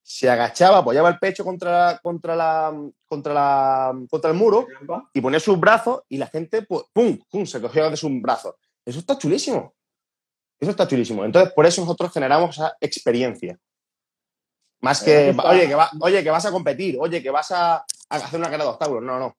[0.07, 2.71] se agachaba, apoyaba el pecho contra, contra, la,
[3.07, 4.67] contra, la, contra el muro
[5.11, 7.17] y ponía sus brazos y la gente, pues, ¡pum!
[7.27, 7.43] ¡pum!
[7.47, 8.53] se cogía de sus brazos.
[8.85, 9.73] Eso está chulísimo.
[10.59, 11.25] Eso está chulísimo.
[11.25, 13.57] Entonces, por eso nosotros generamos esa experiencia.
[14.81, 18.45] Más que, oye, que oye, que vas a competir, oye, que vas a, hacer una
[18.47, 19.01] carrera de obstáculos.
[19.01, 19.35] No, no.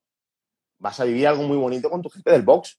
[0.81, 2.77] Vas a vivir algo muy bonito con tu gente del box.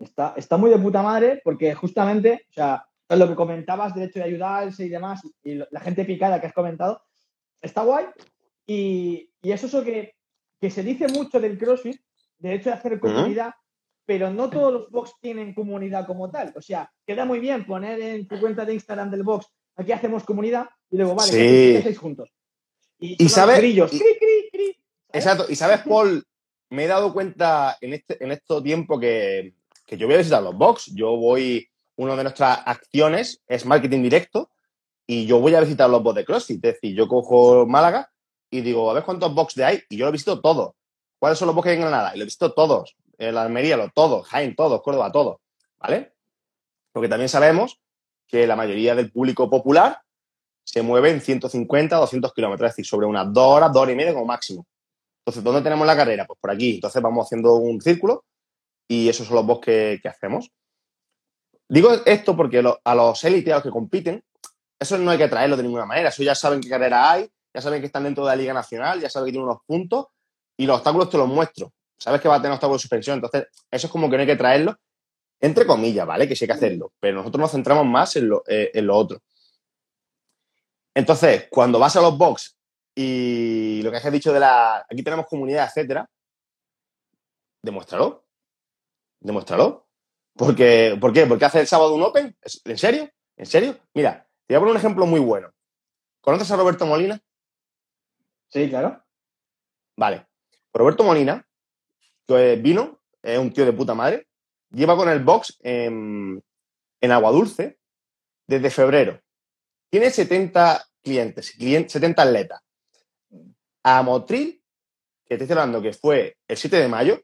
[0.00, 4.20] Está, está muy de puta madre porque justamente, o sea, lo que comentabas del hecho
[4.20, 7.02] de ayudarse y demás, y la gente picada que has comentado,
[7.60, 8.06] está guay.
[8.66, 10.14] Y, y eso es lo que,
[10.60, 12.00] que, se dice mucho del CrossFit,
[12.38, 13.52] del hecho de hacer comunidad,
[14.06, 16.52] pero no todos los box tienen comunidad como tal.
[16.56, 20.24] O sea, queda muy bien poner en tu cuenta de Instagram del box, aquí hacemos
[20.24, 21.76] comunidad, y luego, vale, sí.
[21.76, 22.32] hacéis juntos.
[22.98, 23.62] Y, sabes.
[25.12, 25.46] Exacto.
[25.48, 26.24] Y sabes, Paul,
[26.70, 29.54] me he dado cuenta en, este, en este tiempo que,
[29.90, 30.92] que yo voy a visitar los box.
[30.94, 34.48] Yo voy una de nuestras acciones es marketing directo
[35.04, 36.64] y yo voy a visitar los box de CrossFit.
[36.64, 38.08] Es decir, yo cojo Málaga
[38.48, 40.74] y digo, a ver cuántos box de hay y yo lo visito todos.
[41.18, 42.12] ¿Cuáles son los box que hay en Granada?
[42.14, 42.94] Y lo he visto todos.
[43.18, 44.28] En la Almería, los todos.
[44.28, 44.80] Jaén, todos.
[44.80, 45.38] Córdoba, todos.
[45.80, 46.14] ¿Vale?
[46.92, 47.80] Porque también sabemos
[48.28, 50.00] que la mayoría del público popular
[50.62, 53.96] se mueve en 150 200 kilómetros, es decir, sobre unas dos horas, dos horas y
[53.96, 54.64] media como máximo.
[55.18, 56.26] Entonces, ¿dónde tenemos la carrera?
[56.28, 56.76] Pues por aquí.
[56.76, 58.24] Entonces vamos haciendo un círculo
[58.90, 60.50] y esos son los box que hacemos.
[61.68, 64.24] Digo esto porque a los élites, a los que compiten,
[64.76, 66.08] eso no hay que traerlo de ninguna manera.
[66.08, 69.00] Eso ya saben qué carrera hay, ya saben que están dentro de la Liga Nacional,
[69.00, 70.06] ya saben que tienen unos puntos
[70.56, 71.72] y los obstáculos te los muestro.
[71.96, 73.14] Sabes que va a tener obstáculos de suspensión.
[73.18, 74.76] Entonces, eso es como que no hay que traerlo,
[75.38, 76.26] entre comillas, ¿vale?
[76.26, 76.92] Que sí hay que hacerlo.
[76.98, 79.20] Pero nosotros nos centramos más en lo, eh, en lo otro.
[80.92, 82.56] Entonces, cuando vas a los box
[82.96, 84.84] y lo que has dicho de la.
[84.90, 86.10] Aquí tenemos comunidad, etcétera,
[87.62, 88.24] demuéstralo.
[89.20, 89.86] Demuéstralo.
[90.34, 91.26] Porque, ¿Por qué?
[91.26, 92.36] ¿Porque hace el sábado un Open?
[92.64, 93.10] ¿En serio?
[93.36, 93.78] ¿En serio?
[93.94, 95.52] Mira, te voy a poner un ejemplo muy bueno.
[96.20, 97.20] ¿Conoces a Roberto Molina?
[98.48, 99.04] Sí, claro.
[99.96, 100.26] Vale.
[100.72, 101.46] Roberto Molina,
[102.26, 104.28] que vino, es un tío de puta madre,
[104.70, 106.42] lleva con el box en,
[107.00, 107.78] en Agua Dulce
[108.46, 109.20] desde febrero.
[109.90, 112.60] Tiene 70 clientes, 70 atletas.
[113.82, 114.62] A Motril,
[115.26, 117.20] que te estoy hablando que fue el 7 de mayo,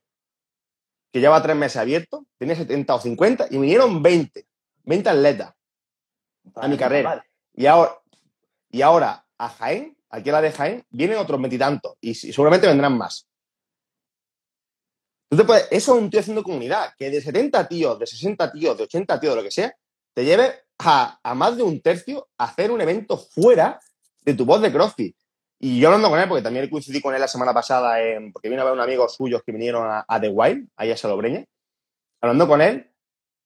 [1.12, 4.46] que lleva tres meses abierto, tenía 70 o 50 y vinieron 20,
[4.84, 5.54] 20 atletas
[6.54, 7.24] a mi carrera.
[7.54, 7.98] Y ahora,
[8.70, 12.96] y ahora a Jaén, aquí a la de Jaén, vienen otros veintitantos y, seguramente vendrán
[12.96, 13.26] más.
[15.30, 19.20] eso es un tío haciendo comunidad, que de 70 tíos, de 60 tíos, de 80
[19.20, 19.74] tíos, de lo que sea,
[20.14, 23.80] te lleve a, a más de un tercio a hacer un evento fuera
[24.22, 25.16] de tu voz de CrossFit.
[25.58, 27.96] Y yo hablando con él, porque también coincidí con él la semana pasada,
[28.32, 31.44] porque vino a ver un amigo suyo que vinieron a, The Wild, ahí a Salobreña,
[32.20, 32.90] hablando con él,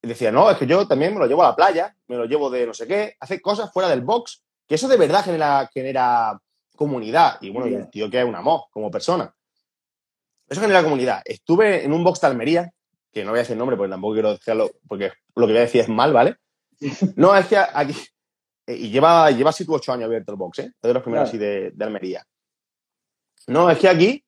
[0.02, 2.24] y decía, no, es que yo también me lo llevo a la playa, me lo
[2.24, 5.68] llevo de no sé qué, hace cosas fuera del box, que eso de verdad genera,
[5.72, 6.40] genera
[6.74, 7.36] comunidad.
[7.42, 9.32] Y bueno, y el tío que es un amor como persona.
[10.48, 11.20] Eso genera comunidad.
[11.24, 12.72] Estuve en un box de Almería,
[13.12, 15.58] que no voy a decir el nombre porque tampoco quiero decirlo, porque lo que voy
[15.58, 16.36] a decir es mal, ¿vale?
[17.16, 17.94] No, es que aquí,
[18.76, 20.72] y lleva, lleva 7 u 8 años abierto el box, ¿eh?
[20.74, 22.26] Es de los primeros así de, Almería.
[23.46, 24.24] No, es que aquí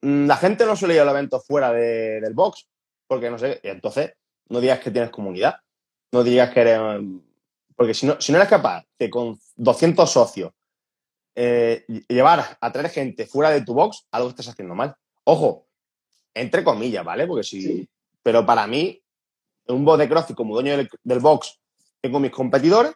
[0.00, 2.68] mm, la gente no suele ir a los eventos fuera del box,
[3.06, 4.12] porque no sé, entonces
[4.48, 5.56] no digas que tienes comunidad,
[6.12, 6.80] no digas que eres...
[7.74, 10.52] Porque si no, si no eres capaz de con 200 socios
[11.34, 14.94] eh, llevar a traer gente fuera de tu box, algo estás haciendo mal.
[15.24, 15.66] Ojo,
[16.34, 17.26] entre comillas, ¿vale?
[17.26, 17.88] Porque si...
[18.22, 19.02] Pero para mí,
[19.68, 21.58] un box de CrossFit como dueño del, del box,
[22.00, 22.92] tengo mis competidores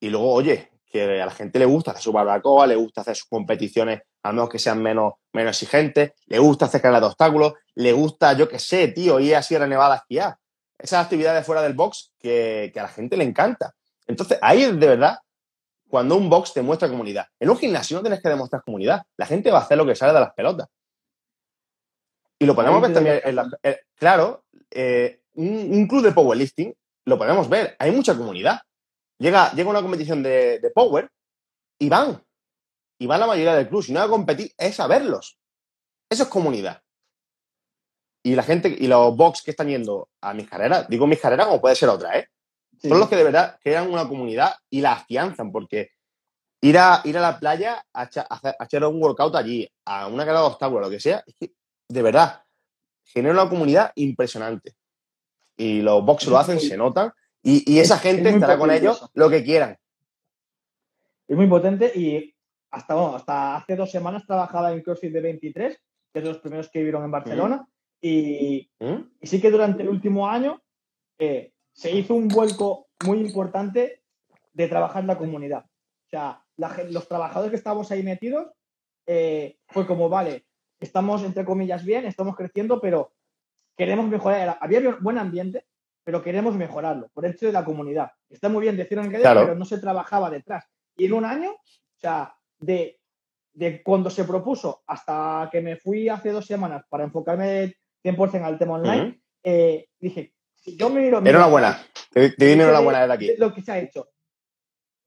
[0.00, 3.14] y luego, oye, que a la gente le gusta hacer su barbacoa, le gusta hacer
[3.14, 7.54] sus competiciones, a menos que sean menos, menos exigentes, le gusta hacer carreras de obstáculos,
[7.76, 10.36] le gusta, yo qué sé, tío, ir a Sierra Nevada a esquiar.
[10.78, 13.72] esas actividades fuera del box que, a la gente le encanta.
[14.06, 15.18] Entonces, ahí es de verdad
[15.88, 17.26] cuando un box te muestra comunidad.
[17.38, 19.02] En un gimnasio no tienes que demostrar comunidad.
[19.16, 20.68] La gente va a hacer lo que sale de las pelotas.
[22.38, 23.48] Y lo podemos ver también en la,
[23.96, 27.76] Claro, eh, un, club de powerlifting lo podemos ver.
[27.78, 28.60] Hay mucha comunidad.
[29.20, 31.08] Llega, llega una competición de, de power
[31.78, 32.24] y van.
[32.98, 33.82] Y van la mayoría del club.
[33.82, 35.38] Si no a competir, es a verlos.
[36.10, 36.82] Eso es comunidad.
[38.22, 41.46] Y la gente, y los box que están yendo a mis carreras, digo mis carreras
[41.46, 42.28] como puede ser otra, ¿eh?
[42.82, 45.90] Son los que de verdad crean una comunidad y la afianzan, porque
[46.62, 48.08] ir a, ir a la playa a,
[48.58, 51.52] hacer un workout allí, a una carrera de obstáculos, lo que sea, es que
[51.88, 52.42] de verdad
[53.04, 54.74] genera una comunidad impresionante.
[55.58, 59.42] Y los box lo hacen, se notan, y, esa gente estará con ellos lo que
[59.42, 59.78] quieran.
[61.26, 62.34] Es muy potente y
[62.70, 65.76] hasta, hasta hace dos semanas trabajaba en CrossFit de 23,
[66.12, 67.66] que es de los primeros que vivieron en Barcelona.
[68.00, 68.70] Y,
[69.22, 70.62] sí que durante el último año
[71.18, 74.02] eh, se hizo un vuelco muy importante
[74.52, 75.64] de trabajar en la comunidad.
[75.64, 78.48] O sea, los trabajadores que estábamos ahí metidos
[79.06, 80.44] eh, fue como, vale,
[80.78, 83.12] estamos entre comillas bien, estamos creciendo, pero
[83.76, 84.58] queremos mejorar.
[84.60, 85.64] Había buen ambiente,
[86.04, 88.10] pero queremos mejorarlo por el hecho de la comunidad.
[88.28, 90.64] Está muy bien decir en pero no se trabajaba detrás.
[90.96, 92.98] Y en un año, o sea, de,
[93.52, 98.58] de cuando se propuso hasta que me fui hace dos semanas para enfocarme 100% al
[98.58, 101.18] tema online, eh, dije, si yo me miro...
[101.18, 103.32] Enhorabuena, te, te di enhorabuena de aquí.
[103.38, 104.08] Lo que se ha hecho.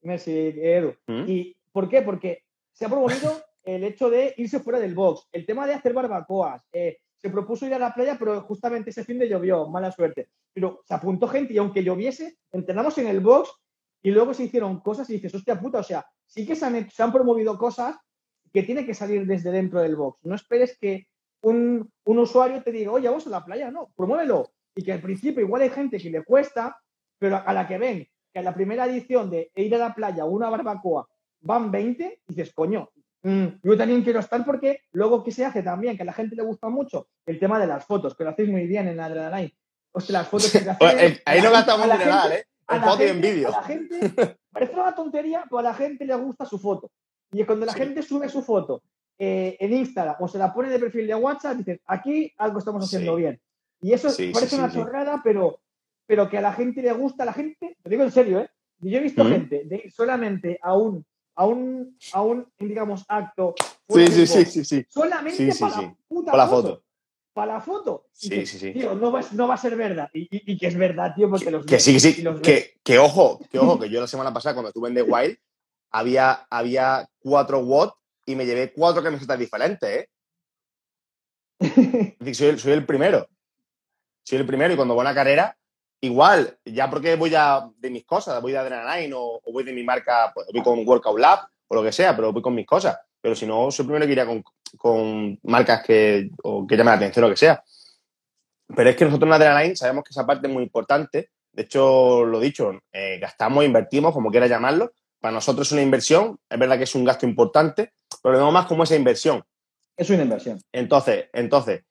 [0.02, 0.94] Merci, Edu.
[1.06, 1.24] ¿Mm?
[1.26, 2.02] ¿Y por qué?
[2.02, 5.92] Porque se ha promovido el hecho de irse fuera del box, el tema de hacer
[5.92, 6.62] barbacoas.
[6.72, 10.28] Eh, se propuso ir a la playa, pero justamente ese fin de llovió, mala suerte.
[10.52, 13.50] Pero se apuntó gente y aunque lloviese, entrenamos en el box
[14.02, 16.90] y luego se hicieron cosas y dices, hostia puta, o sea, sí que se han,
[16.90, 17.96] se han promovido cosas
[18.52, 20.22] que tienen que salir desde dentro del box.
[20.26, 21.06] No esperes que
[21.40, 24.52] un, usuario te diga, oye, vamos a la playa, no, promuévelo.
[24.76, 26.78] Y que al principio igual hay gente que le cuesta,
[27.18, 30.26] pero a la que ven que en la primera edición de ir a la playa
[30.26, 31.08] o una barbacoa
[31.40, 32.90] van 20, dices, coño,
[33.24, 36.36] mm, yo también quiero estar porque luego que se hace también, que a la gente
[36.36, 39.52] le gusta mucho el tema de las fotos, que lo hacéis muy bien en Adrenaline.
[39.92, 42.44] O sea, las fotos que se hacen, Ahí no gastamos nada, ¿eh?
[42.68, 43.48] En foto y en vídeo.
[43.48, 43.98] A la gente,
[44.52, 46.90] parece una tontería, pero a la gente le gusta su foto.
[47.32, 48.82] Y cuando la gente sube su foto
[49.18, 52.84] eh, en Instagram o se la pone de perfil de WhatsApp, dices, aquí algo estamos
[52.84, 53.40] haciendo bien.
[53.80, 55.60] Y eso parece una chorrada, pero,
[56.06, 58.50] pero que a la gente le gusta, la gente, te digo en serio, ¿eh?
[58.78, 63.54] Yo he visto gente de ir solamente a un, a un, a un digamos, acto.
[63.88, 64.86] Sí, sí, sí, sí, sí.
[64.88, 66.84] Solamente para la puta para la foto.
[67.32, 68.06] Para la foto.
[68.12, 68.72] sí, sí, sí.
[68.72, 70.08] Tío, no va, no va a ser verdad.
[70.14, 71.66] Y, y, que es verdad, tío, porque los.
[71.66, 72.24] Que sí, que sí.
[72.42, 75.36] Que, que, ojo, que ojo, que yo la semana pasada, cuando estuve en The Wild,
[75.90, 77.94] había, había cuatro watts
[78.26, 80.08] y me llevé cuatro camisetas diferentes, ¿eh?
[82.34, 83.28] soy, soy el primero.
[84.24, 85.56] Soy el primero y cuando voy a una carrera,
[86.04, 89.72] igual, ya porque voy a de mis cosas, voy de Adrenaline o, o voy de
[89.72, 92.66] mi marca, pues voy con Workout Lab o lo que sea, pero voy con mis
[92.66, 92.98] cosas.
[93.20, 94.26] Pero si no, soy primero que iría
[94.76, 97.64] con, marcas que, o que llamen la atención o lo que sea.
[98.76, 101.30] Pero es que nosotros en Adrenaline sabemos que esa parte es muy importante.
[101.52, 104.92] De hecho, lo dicho, eh, gastamos, invertimos, como quiera llamarlo.
[105.20, 106.38] Para nosotros es una inversión.
[106.50, 109.42] Es verdad que es un gasto importante, pero lo vemos más como esa inversión.
[109.96, 110.60] Es una inversión.
[110.70, 111.82] Entonces, entonces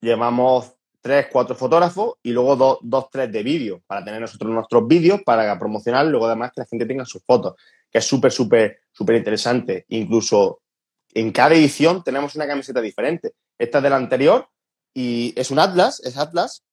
[0.00, 4.88] llevamos tres, cuatro fotógrafos y luego dos, dos tres de vídeo para tener nosotros nuestros
[4.88, 7.56] vídeos para promocionar, luego además que la gente tenga sus fotos,
[7.90, 9.84] que es súper, súper, súper interesante.
[9.88, 10.62] Incluso
[11.12, 13.34] en cada edición tenemos una camiseta diferente.
[13.58, 14.48] Esta es de la anterior
[14.94, 16.64] y es un Atlas, es Atlas.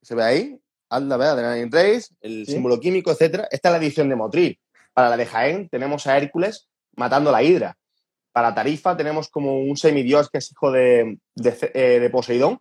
[0.00, 0.60] ¿Se ve ahí?
[0.88, 1.36] Atlas, ¿verdad?
[1.36, 3.48] De la Race, el símbolo químico, etcétera.
[3.50, 4.60] Esta es la edición de Motril.
[4.92, 7.76] Para la de Jaén tenemos a Hércules matando la hidra.
[8.30, 12.60] Para Tarifa tenemos como un semidios que es hijo de, eh, Poseidón,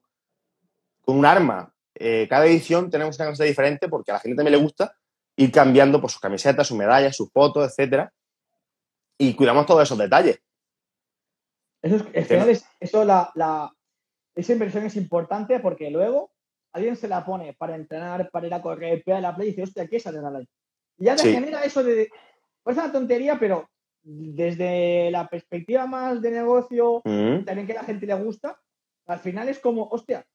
[1.03, 1.73] con un arma.
[1.95, 4.95] Eh, cada edición tenemos una camiseta diferente porque a la gente también le gusta
[5.35, 8.11] ir cambiando pues, sus camisetas, sus medallas, sus fotos, etcétera.
[9.17, 10.39] Y cuidamos todos esos detalles.
[11.81, 13.73] Eso, es, eso la,
[14.35, 16.31] esa inversión es importante porque luego
[16.71, 19.63] alguien se la pone para entrenar, para ir a correr, a la playa y dice,
[19.63, 20.49] hostia, ¿qué es adrenalina?
[20.97, 22.09] Y ya te genera eso de.
[22.63, 23.69] Pues es una tontería, pero
[24.01, 27.43] desde la perspectiva más de negocio, mm.
[27.43, 28.59] también que a la gente le gusta,
[29.07, 30.25] al final es como, hostia,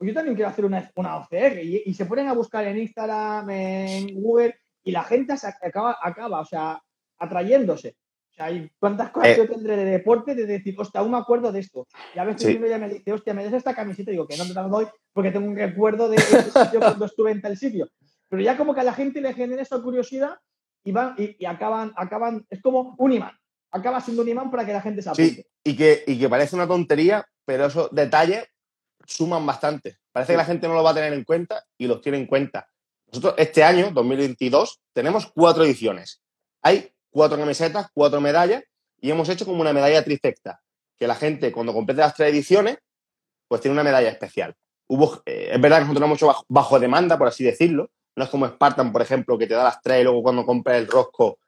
[0.00, 4.14] yo también quiero hacer una, una OCR y, se ponen a buscar en Instagram, en
[4.14, 6.80] Google y la gente se acaba, acaba, o sea,
[7.18, 7.96] atrayéndose.
[8.30, 9.36] O sea, hay cuántas cosas eh.
[9.38, 11.88] yo tendré de deporte de decir, hostia, aún me acuerdo de esto.
[12.14, 14.36] Y a veces uno ya me dice, hostia, me des esta camiseta y digo que
[14.36, 17.56] no te la doy porque tengo un recuerdo de ese sitio cuando estuve en tal
[17.56, 17.88] sitio.
[18.28, 20.36] Pero ya como que a la gente le genera esa curiosidad
[20.84, 23.32] y, van, y, acaban, acaban, es como un imán,
[23.72, 25.34] acaba siendo un imán para que la gente se apunte.
[25.34, 28.46] Sí, y que, y que parece una tontería, pero esos detalles
[29.08, 32.00] suman bastante Parece que la gente no lo va a tener en cuenta y los
[32.00, 32.68] tiene en cuenta.
[33.06, 36.24] Nosotros este año, 2022, tenemos cuatro ediciones.
[36.60, 38.64] Hay cuatro camisetas, cuatro medallas
[39.00, 40.60] y hemos hecho como una medalla trifecta,
[40.96, 42.78] que la gente cuando complete las tres ediciones,
[43.46, 44.56] pues tiene una medalla especial.
[44.88, 47.92] Hubo, eh, es verdad que nosotros hemos hecho bajo, demanda, por así decirlo.
[48.16, 50.78] No es como Spartan, por ejemplo, que te da las tres y luego cuando compras
[50.78, 51.38] el rosco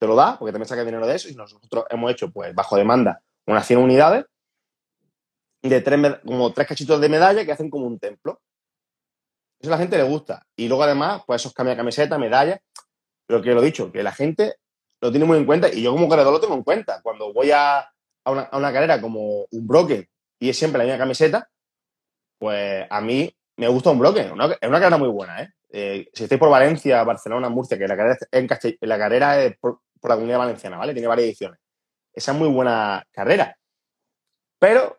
[0.00, 1.28] te lo da, porque también saca dinero de eso.
[1.28, 4.24] Y nosotros hemos hecho, pues, bajo demanda, unas 100 unidades
[5.62, 8.40] de tres, como tres cachitos de medalla que hacen como un templo.
[9.58, 10.46] Eso a la gente le gusta.
[10.56, 12.60] Y luego, además, pues esos cambia camiseta, medalla.
[13.26, 14.56] Pero que lo he dicho, que la gente
[15.00, 17.00] lo tiene muy en cuenta y yo como corredor lo tengo en cuenta.
[17.02, 17.88] Cuando voy a,
[18.24, 20.06] una, carrera como un broken
[20.38, 21.48] y es siempre la misma camiseta,
[22.38, 24.26] pues a mí me gusta un broken.
[24.26, 24.32] es
[24.68, 25.50] una carrera muy buena, ¿eh?
[25.70, 26.08] ¿eh?
[26.12, 28.48] si estáis por Valencia, Barcelona, Murcia, que la carrera, en
[28.80, 30.92] la carrera es por, por, la comunidad valenciana, ¿vale?
[30.92, 31.60] Tiene varias ediciones.
[32.12, 33.56] Esa es muy buena carrera.
[34.58, 34.98] Pero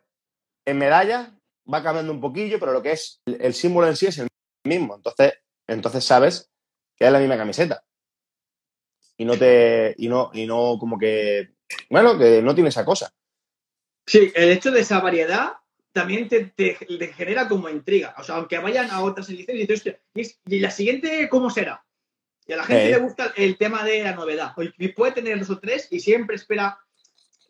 [0.68, 1.34] en medalla
[1.74, 4.28] va cambiando un poquillo, pero lo que es el, símbolo en sí es el
[4.65, 4.95] mismo.
[4.95, 5.34] Entonces,
[5.65, 6.51] entonces sabes
[6.95, 7.84] que es la misma camiseta.
[9.15, 9.95] Y no te.
[9.97, 11.53] Y no, y no como que.
[11.89, 13.13] Bueno, que no tiene esa cosa.
[14.05, 15.53] Sí, el hecho de esa variedad
[15.93, 16.53] también te,
[17.15, 18.13] genera como intriga.
[18.18, 21.84] O sea, aunque vayan a otras ediciones, y, ¿y la siguiente cómo será?
[22.45, 22.91] Y a la gente eh.
[22.91, 24.53] le gusta el tema de la novedad.
[24.78, 26.78] Y puede tener dos o tres y siempre espera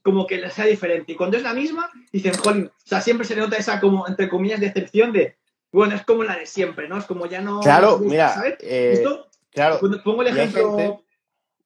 [0.08, 1.12] como que sea diferente.
[1.12, 4.30] Y cuando es la misma, dicen, jolín, o sea, siempre se nota esa como, entre
[4.30, 5.36] comillas, decepción de,
[5.70, 6.98] bueno, es como la de siempre, ¿no?
[6.98, 7.60] Es como ya no...
[7.60, 8.56] Claro, mira, ¿sabes?
[8.62, 9.04] Eh,
[9.52, 9.82] claro.
[10.06, 11.04] Pongo el ejemplo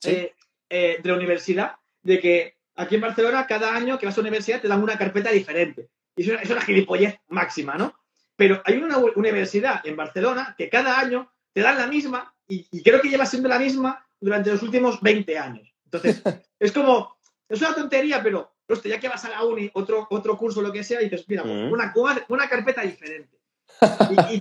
[0.06, 0.34] eh,
[0.72, 4.30] eh, de la universidad, de que aquí en Barcelona, cada año que vas a la
[4.30, 5.90] universidad te dan una carpeta diferente.
[6.16, 7.94] Y es una, gilipollez máxima, ¿no?
[8.36, 12.82] Pero hay una universidad en Barcelona que cada año te dan la misma y, y
[12.82, 15.72] creo que lleva siendo la misma durante los últimos 20 años.
[15.86, 16.24] Entonces,
[16.60, 17.21] es como,
[17.52, 20.72] es una tontería, pero hostia, ya que vas a la uni, otro, otro curso, lo
[20.72, 21.72] que sea, y dices, mira, pues, mm.
[21.72, 21.94] una,
[22.30, 23.38] una, carpeta diferente.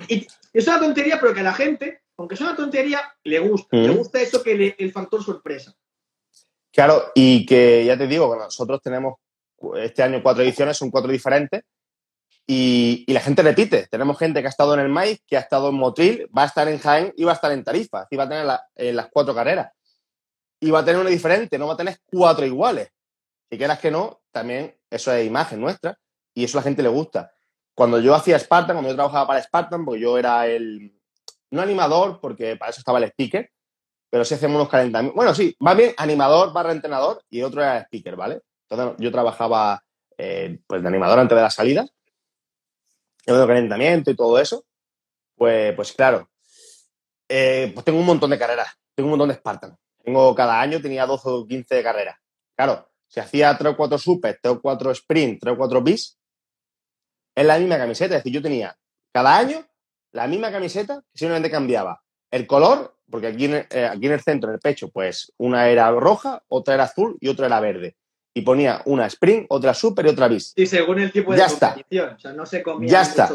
[0.09, 3.77] Y, es una tontería, pero que a la gente, aunque es una tontería, le gusta.
[3.77, 3.97] Le mm.
[3.97, 5.75] gusta eso que el factor sorpresa.
[6.73, 9.15] Claro, y que ya te digo, que nosotros tenemos
[9.77, 11.63] este año cuatro ediciones, son cuatro diferentes,
[12.47, 13.87] y, la gente repite.
[13.89, 16.47] Tenemos gente que ha estado en el maíz, que ha estado en Motril, va a
[16.47, 18.09] estar en Jaén y va a estar en Tarifa.
[18.11, 19.73] Y va a tener las cuatro carreras.
[20.59, 22.91] Y va a tener una diferente, no va a tener cuatro iguales.
[23.51, 25.99] Y quieras que no, también eso es imagen nuestra
[26.35, 27.33] y eso a la gente le gusta.
[27.75, 30.95] Cuando yo hacía Spartan, cuando yo trabajaba para Spartan, porque yo era el,
[31.51, 33.51] no animador, porque para eso estaba el speaker,
[34.09, 35.17] pero sí hacemos unos calentamientos.
[35.17, 38.43] Bueno, sí, va bien animador barra entrenador y otro era speaker, ¿vale?
[38.69, 39.83] Entonces yo trabajaba
[40.17, 41.93] eh, pues de animador antes de las salidas,
[43.27, 44.65] de calentamiento y todo eso.
[45.37, 46.29] Pues, pues claro,
[47.29, 49.77] eh, pues tengo un montón de carreras, tengo un montón de Spartan.
[50.03, 52.17] Tengo cada año, tenía 12 o 15 de carreras.
[52.57, 56.17] Claro, si hacía 3 o 4 super, 3 o 4 sprint, 3 o 4 bis,
[57.35, 58.17] es la misma camiseta.
[58.17, 58.77] Es decir, yo tenía
[59.13, 59.67] cada año
[60.13, 64.21] la misma camiseta que simplemente cambiaba el color, porque aquí en, eh, aquí en el
[64.21, 67.97] centro, en el pecho, pues una era roja, otra era azul y otra era verde.
[68.33, 70.53] Y ponía una sprint, otra super y otra bis.
[70.55, 73.29] Y según el tipo de ya competición, o sea, no se comía Ya está.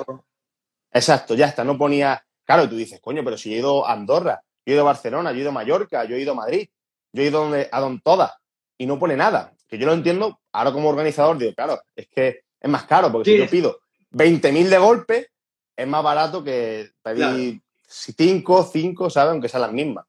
[0.94, 1.66] Exacto, ya está.
[1.66, 2.26] No ponía.
[2.46, 5.32] Claro, tú dices, coño, pero si he ido a Andorra, yo he ido a Barcelona,
[5.34, 6.70] yo he ido a Mallorca, yo he ido a Madrid,
[7.12, 8.32] yo he ido donde, a donde todas,
[8.78, 12.44] y no pone nada que yo lo entiendo, ahora como organizador digo, claro, es que
[12.60, 13.80] es más caro, porque si yo pido
[14.12, 15.30] 20.000 de golpe,
[15.76, 19.32] es más barato que pedir 5, 5, ¿sabes?
[19.32, 20.06] Aunque sean las mismas.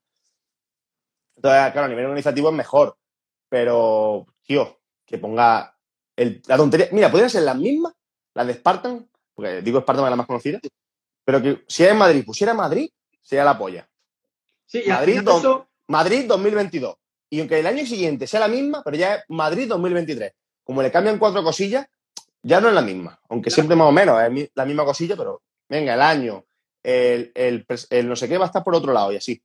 [1.36, 2.96] Entonces, claro, a nivel organizativo es mejor,
[3.48, 5.76] pero, tío, que ponga
[6.16, 6.88] la tontería.
[6.92, 7.92] Mira, podrían ser las mismas,
[8.32, 10.60] las de Spartan, porque digo Spartan es la más conocida,
[11.24, 12.88] pero que si es en Madrid, pusiera Madrid,
[13.20, 13.88] sería la polla.
[14.64, 15.20] Sí, Madrid,
[15.88, 16.96] Madrid 2022.
[17.28, 20.32] Y aunque el año siguiente sea la misma, pero ya es Madrid 2023.
[20.64, 21.86] Como le cambian cuatro cosillas,
[22.42, 23.20] ya no es la misma.
[23.28, 26.44] Aunque siempre más o menos es la misma cosilla, pero venga, el año,
[26.82, 27.66] el,
[28.04, 29.42] no sé qué va a estar por otro lado y así.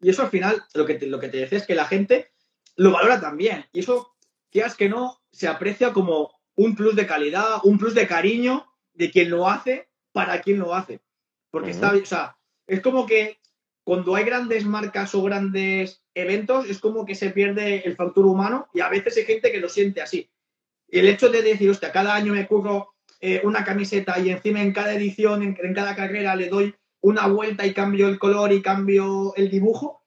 [0.00, 2.32] Y eso al final, lo que te, lo que te decía es que la gente
[2.76, 3.66] lo valora también.
[3.72, 4.14] Y eso,
[4.50, 9.10] quieras que no, se aprecia como un plus de calidad, un plus de cariño de
[9.10, 11.00] quien lo hace para quien lo hace.
[11.50, 12.36] Porque está, o sea,
[12.66, 13.38] es como que
[13.88, 18.68] cuando hay grandes marcas o grandes eventos, es como que se pierde el factor humano
[18.74, 20.30] y a veces hay gente que lo siente así.
[20.90, 24.60] Y el hecho de decir, hostia, cada año me curro eh, una camiseta y encima
[24.60, 28.60] en cada edición, en, cada carrera le doy una vuelta y cambio el color y
[28.60, 30.04] cambio el dibujo,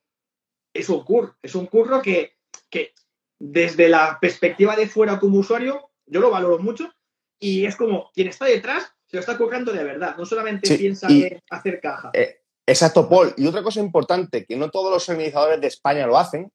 [0.75, 1.35] es un curro.
[1.41, 2.33] Es un curro que,
[2.69, 2.93] que
[3.39, 6.93] desde la perspectiva de fuera como usuario, yo lo valoro mucho
[7.39, 11.07] y es como quien está detrás se lo está currando de verdad, no solamente piensa
[11.09, 12.11] en hacer caja.
[12.13, 13.33] Eh, Exacto, Paul.
[13.37, 16.51] Y otra cosa importante, que no todos los organizadores de España lo hacen,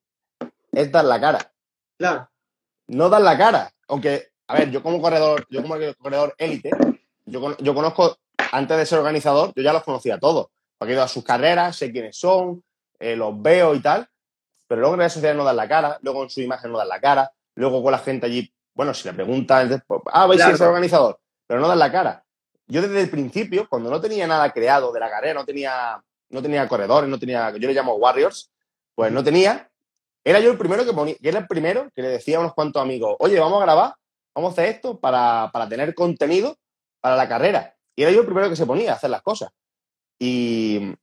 [0.71, 1.53] es dar la cara.
[1.97, 2.29] Claro.
[2.87, 3.71] No dar la cara.
[3.87, 6.71] Aunque, a ver, yo como corredor, yo como corredor élite,
[7.25, 8.17] yo, conozco
[8.51, 10.47] antes de ser organizador, yo ya los conocía todos.
[10.77, 12.63] Porque he ido a sus carreras, sé quiénes son,
[12.99, 14.07] eh, los veo y tal.
[14.67, 16.89] Pero luego en redes sociales no dan la cara, luego en su imagen no dan
[16.89, 20.55] la cara, luego con la gente allí, bueno, si le preguntan, pues, ah, vais a
[20.55, 22.23] ser organizador, pero no dan la cara.
[22.67, 26.41] Yo desde el principio, cuando no tenía nada creado de la carrera, no tenía, no
[26.41, 28.51] tenía corredores, no tenía, yo le llamo Warriors,
[28.93, 29.69] pues no tenía,
[30.23, 32.81] era yo el primero que ponía, era el primero que le decía a unos cuantos
[32.81, 33.95] amigos, oye, vamos a grabar,
[34.35, 36.57] vamos a hacer esto para, para tener contenido
[36.99, 37.75] para la carrera.
[37.95, 39.49] Y era yo el primero que se ponía a hacer las cosas.
[40.19, 40.93] Y,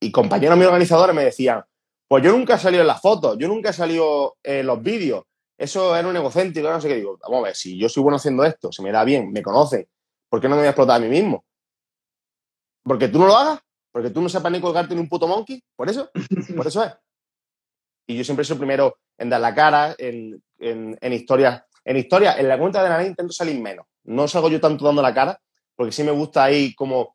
[0.00, 1.62] y compañeros míos organizadores me decían,
[2.08, 5.24] pues yo nunca he salido en las fotos, yo nunca he salido en los vídeos,
[5.56, 7.16] eso era un egocéntrico, no sé qué digo.
[7.22, 9.88] Vamos a ver, si yo soy bueno haciendo esto, se me da bien, me conoce,
[10.32, 11.44] ¿por qué no me voy a explotar a mí mismo?
[12.82, 13.60] ¿Porque tú no lo hagas?
[13.92, 15.62] ¿Porque tú no sepas ni colgarte en un puto monkey?
[15.76, 16.10] ¿Por eso?
[16.56, 16.92] Por eso es.
[18.06, 21.62] Y yo siempre soy el primero en dar la cara, en, en, historias.
[21.84, 23.84] En historia, en la cuenta de la intento salir menos.
[24.04, 25.38] No salgo yo tanto dando la cara,
[25.76, 27.14] porque sí me gusta ahí como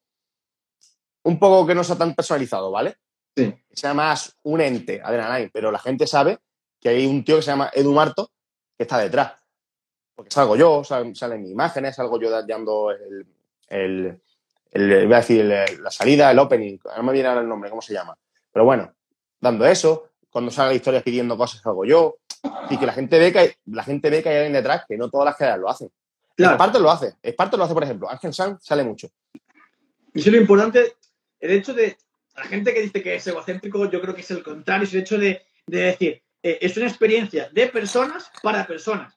[1.24, 2.98] un poco que no sea tan personalizado, ¿vale?
[3.36, 3.52] Sí.
[3.68, 6.38] Que sea más un ente, Adrenaline, pero la gente sabe
[6.80, 8.30] que hay un tío que se llama Edu Marto
[8.78, 9.34] que está detrás.
[10.18, 11.12] Porque salgo yo, salen,
[11.44, 13.28] mis imágenes, salgo yo dando el,
[13.70, 14.20] el,
[15.06, 17.94] voy a decir, la salida, el opening, no me viene ahora el nombre, ¿cómo se
[17.94, 18.18] llama?
[18.52, 18.92] Pero bueno,
[19.40, 22.18] dando eso, cuando salga historias pidiendo cosas, salgo yo,
[22.68, 24.98] y que la gente ve que hay, la gente ve que hay alguien detrás, que
[24.98, 25.92] no todas las caras lo hacen.
[26.36, 26.58] Claro.
[26.58, 29.10] parte lo hace, parte lo hace, por ejemplo, Ángel Sanz sale mucho.
[30.16, 30.96] Y es lo importante,
[31.40, 31.96] el hecho de,
[32.36, 35.02] la gente que dice que es egocéntrico, yo creo que es el contrario, es el
[35.02, 39.17] hecho de, de decir, eh, es una experiencia de personas para personas.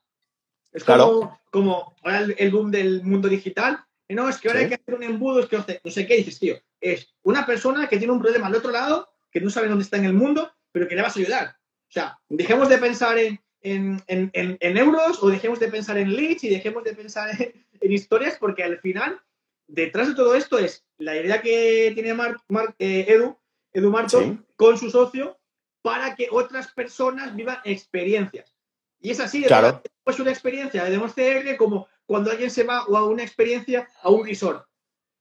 [0.72, 3.84] Es como, como ahora el, boom del mundo digital.
[4.08, 6.38] No, es que ahora hay que hacer un embudo, es que no sé qué dices,
[6.38, 6.56] tío.
[6.80, 9.98] Es una persona que tiene un problema al otro lado, que no sabe dónde está
[9.98, 11.56] en el mundo, pero que le vas a ayudar.
[11.88, 16.14] O sea, dejemos de pensar en, en, en, en euros o dejemos de pensar en
[16.14, 17.30] leads y dejemos de pensar
[17.80, 19.20] en, historias, porque al final,
[19.66, 22.10] detrás de todo esto es la idea que tiene
[22.78, 23.36] eh, Edu,
[23.72, 25.38] Edu Marto con su socio
[25.82, 28.54] para que otras personas vivan experiencias.
[29.00, 29.82] Y es así, claro.
[30.06, 34.26] es una experiencia de CR como cuando alguien se va a una experiencia a un
[34.26, 34.66] resort.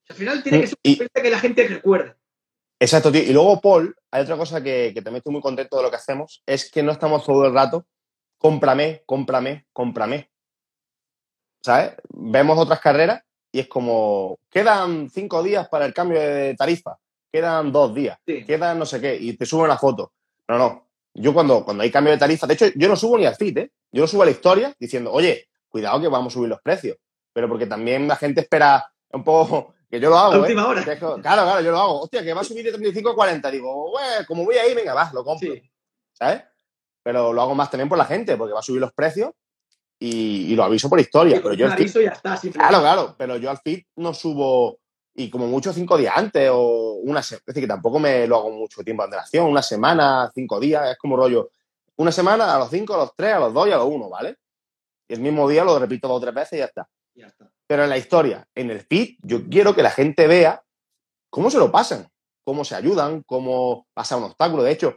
[0.08, 2.14] Al final tiene que ser una experiencia que la gente recuerde.
[2.78, 3.22] Exacto, tío.
[3.22, 6.42] Y luego, Paul, hay otra cosa que, también estoy muy contento de lo que hacemos,
[6.46, 7.86] es que no estamos todo el rato,
[8.38, 10.30] cómprame, cómprame, cómprame.
[11.62, 11.92] ¿Sabes?
[12.08, 13.22] Vemos otras carreras
[13.52, 16.98] y es como, quedan cinco días para el cambio de tarifa,
[17.30, 20.12] quedan dos días, quedan no sé qué, y te suben la foto.
[20.48, 20.89] No, no.
[21.14, 23.58] Yo cuando, cuando hay cambio de tarifa, de hecho, yo no subo ni al feed,
[23.58, 23.72] ¿eh?
[23.92, 26.96] Yo no subo a la historia diciendo, oye, cuidado que vamos a subir los precios.
[27.32, 30.34] Pero porque también la gente espera un poco que yo lo hago.
[30.34, 30.40] ¿eh?
[30.40, 30.82] última hora.
[30.84, 32.00] claro, claro, yo lo hago.
[32.02, 33.50] Hostia, que va a subir de 35 a 40.
[33.50, 33.92] Digo,
[34.26, 35.52] como voy ahí, venga, va, lo compro.
[36.12, 36.42] ¿Sabes?
[37.02, 39.32] Pero lo hago más también por la gente, porque va a subir los precios
[39.98, 41.40] y, lo aviso por historia.
[41.42, 44.78] pero yo aviso ya está, claro, claro, pero yo al feed no subo
[45.20, 47.40] y como mucho cinco días antes o una semana.
[47.40, 50.90] Es decir, que tampoco me lo hago mucho tiempo de antelación, una semana, cinco días,
[50.90, 51.50] es como rollo.
[51.96, 54.08] Una semana, a los cinco, a los tres, a los dos y a los uno,
[54.08, 54.36] ¿vale?
[55.08, 56.88] Y el mismo día lo repito dos o tres veces y ya está.
[57.14, 57.50] ya está.
[57.66, 60.62] Pero en la historia, en el feed, yo quiero que la gente vea
[61.28, 62.08] cómo se lo pasan,
[62.42, 64.62] cómo se ayudan, cómo pasa un obstáculo.
[64.62, 64.96] De hecho,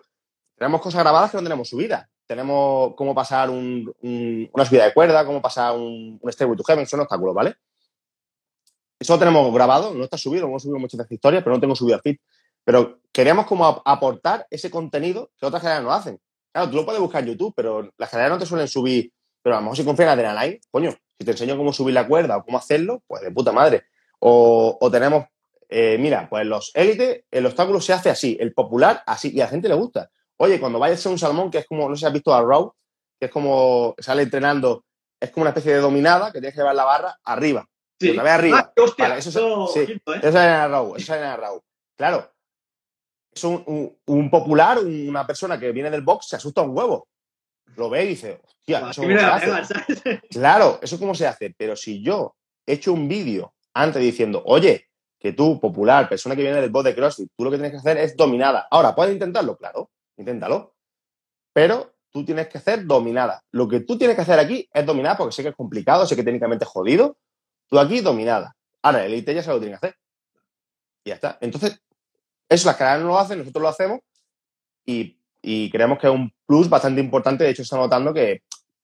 [0.56, 2.08] tenemos cosas grabadas que no tenemos subidas.
[2.26, 7.02] Tenemos cómo pasar una subida de cuerda, cómo pasar un, un Stairway to Heaven, son
[7.02, 7.56] obstáculos, ¿vale?
[9.04, 11.98] Eso lo tenemos grabado, no está subido, hemos subido muchas historias, pero no tengo subido
[11.98, 12.16] al feed.
[12.64, 16.22] Pero queríamos como aportar ese contenido que otras generales no hacen.
[16.54, 19.12] Claro, tú lo puedes buscar en YouTube, pero las generales no te suelen subir.
[19.42, 22.08] Pero a lo mejor si confías en Adrenaline, coño, si te enseño cómo subir la
[22.08, 23.84] cuerda o cómo hacerlo, pues de puta madre.
[24.20, 25.26] O, tenemos,
[25.68, 29.44] eh, mira, pues los élites, el obstáculo se hace así, el popular así, y a
[29.44, 30.10] la gente le gusta.
[30.38, 32.42] Oye, cuando vayas a un salmón, que es como, no sé si has visto a
[32.42, 32.74] Raw,
[33.20, 34.86] que es como sale entrenando,
[35.20, 37.68] es como una especie de dominada que tienes que llevar la barra arriba.
[38.00, 38.14] Sí.
[38.14, 38.60] La arriba.
[38.60, 40.02] Ah, hostia, eso, sí, ¿eh?
[40.06, 41.62] eso es en Raw, eso Raw.
[41.96, 42.34] Claro,
[43.34, 47.08] es un, popular, una persona que viene del box, se asusta un huevo.
[47.76, 50.22] Lo ve y dice, hostia, eso cómo se hace.
[50.30, 51.54] Claro, eso cómo se hace.
[51.58, 52.36] Pero si yo
[52.66, 54.90] he hecho un vídeo antes diciendo, oye,
[55.20, 57.78] que tú, popular, persona que viene del box de CrossFit, tú lo que tienes que
[57.78, 58.68] hacer es dominada.
[58.70, 59.58] Ahora, ¿puedes intentarlo?
[59.58, 60.76] Claro, inténtalo.
[61.54, 63.42] Pero tú tienes que hacer dominada.
[63.52, 66.16] Lo que tú tienes que hacer aquí es dominada porque sé que es complicado, sé
[66.16, 67.18] que técnicamente es jodido,
[67.70, 68.56] Tú aquí dominada.
[68.82, 69.96] Ahora, el IT ya se lo tiene que hacer.
[71.04, 71.38] Y ya está.
[71.42, 71.80] Entonces,
[72.50, 74.00] eso las cadenas no lo hacen, nosotros lo hacemos
[74.86, 75.18] y,
[75.72, 77.44] creemos que es un plus bastante importante.
[77.44, 78.42] De hecho, está notando que,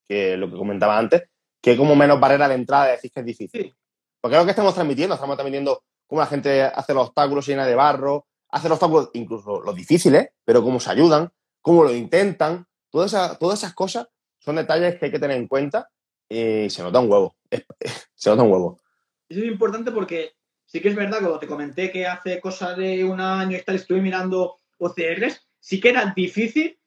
[0.10, 1.24] lo que comentaba antes,
[1.62, 3.76] que como menos barrera de entrada decís que es difícil.
[4.22, 5.16] Porque es lo que estamos transmitiendo.
[5.16, 9.62] Estamos transmitiendo cómo la gente hace los obstáculos llena de barro, hace los obstáculos, incluso
[9.62, 12.66] los difíciles, pero cómo se ayudan, cómo lo intentan.
[12.90, 14.08] Todas esas, todas esas cosas
[14.40, 15.90] son detalles que hay que tener en cuenta
[16.28, 17.36] y se nota un huevo.
[18.16, 18.80] se nota un huevo.
[19.28, 20.34] Eso es importante porque
[20.66, 23.76] sí que es verdad, como te comenté que hace cosa de un año y tal,
[23.76, 26.80] estuve mirando OCRs, sí que era difícil,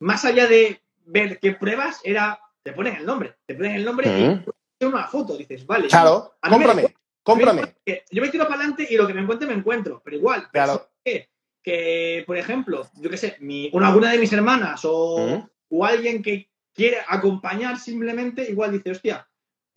[0.00, 4.44] más allá de ver qué pruebas, era, te ponen el nombre, te ponen el nombre
[4.80, 5.88] y una foto, dices, vale.
[5.88, 7.74] Claro, cómprame, cómprame.
[8.10, 10.90] Yo me tiro para adelante y lo que me encuentre me encuentro, pero igual, claro.
[11.62, 16.22] que, por ejemplo, yo qué sé, mi, una, alguna de mis hermanas o, o alguien
[16.22, 19.28] que quiere acompañar simplemente, igual dice, hostia,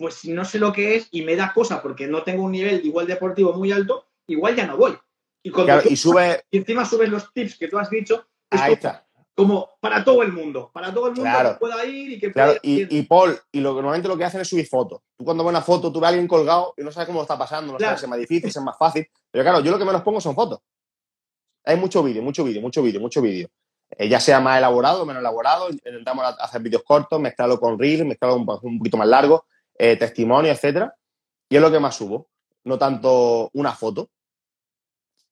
[0.02, 2.52] pues si no sé lo que es y me da cosa porque no tengo un
[2.52, 4.98] nivel igual deportivo muy alto, igual ya no voy.
[5.44, 5.52] Y,
[5.90, 6.44] y, sube...
[6.52, 9.08] y encima subes los tips que tú has dicho, Ahí está.
[9.34, 12.56] como para todo el mundo, para todo el mundo que pueda ir y que pueda
[12.62, 15.02] Y, Paul, y lo que normalmente lo que hacen es subir fotos.
[15.18, 17.24] Tú cuando ves una foto, tú ves a alguien colgado y no sabes cómo lo
[17.24, 19.08] está pasando, no sabes si es más difícil, si es más fácil.
[19.32, 20.60] Pero claro, yo lo que menos pongo son fotos.
[21.64, 23.48] Hay mucho vídeo, mucho vídeo, mucho vídeo, mucho vídeo.
[23.98, 28.06] Eh, ya sea más elaborado o menos elaborado, intentamos hacer vídeos cortos, mezclarlo con reels,
[28.06, 29.46] mezclarlo un, un poquito más largo,
[29.82, 30.96] eh, testimonio, etcétera.
[31.50, 32.30] Y es lo que más subo,
[32.66, 34.12] no tanto una foto.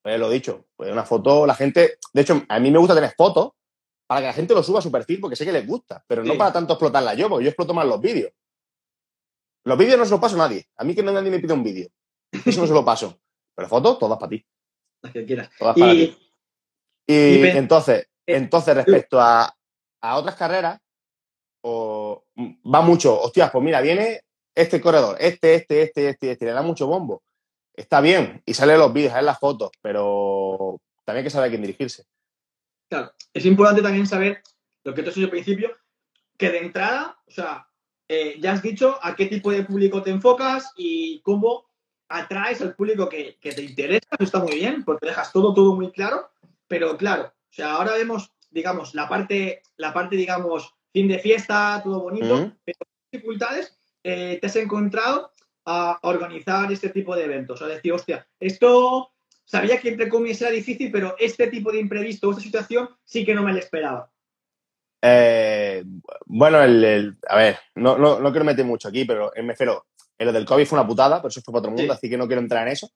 [0.01, 3.13] Pues lo dicho, pues una foto, la gente, de hecho, a mí me gusta tener
[3.15, 3.51] fotos
[4.07, 6.23] para que la gente lo suba a su perfil porque sé que les gusta, pero
[6.23, 8.31] no para tanto explotarla yo, porque yo exploto más los vídeos.
[9.65, 10.67] Los vídeos no se los paso a nadie.
[10.77, 11.87] A mí que nadie me pide un vídeo.
[12.31, 13.19] Eso no se lo paso.
[13.53, 14.43] Pero fotos, todas para ti.
[15.03, 15.51] Las que quieras.
[15.59, 16.17] Todas para ti.
[17.05, 19.53] Y, entonces, eh, entonces, respecto a,
[20.01, 20.79] otras carreras,
[21.63, 24.21] va mucho, hostias, pues mira, viene
[24.55, 27.23] este corredor, este, este, este, este, este, le da mucho bombo.
[27.73, 31.49] Está bien, y sale los vídeos, salen las fotos, pero también hay que saber a
[31.49, 32.05] quién dirigirse.
[32.89, 34.41] Claro, es importante también saber
[34.83, 35.77] lo que te he dicho al principio,
[36.37, 37.67] que de entrada, o sea,
[38.07, 41.69] eh, ya has dicho a qué tipo de público te enfocas y cómo
[42.09, 45.91] atraes al público que, te interesa, eso está muy bien, porque dejas todo, todo muy
[45.91, 46.31] claro,
[46.67, 51.81] pero claro, o sea, ahora vemos, digamos, la parte, la parte, digamos, fin de fiesta,
[51.83, 52.77] todo bonito, pero
[53.11, 53.78] dificultades
[54.13, 55.33] eh, te has encontrado
[55.65, 57.61] a organizar este tipo de eventos?
[57.61, 59.11] A decir, hostia, esto
[59.45, 63.33] sabía que entre comillas era difícil, pero este tipo de imprevisto, esta situación, sí que
[63.33, 64.11] no me lo esperaba.
[65.01, 65.83] Eh,
[66.25, 69.87] bueno, el, a ver, no, no, quiero meter mucho aquí, pero me refiero,
[70.17, 72.27] lo del COVID fue una putada, pero eso fue para otro mundo, así que no
[72.27, 72.91] quiero entrar en eso.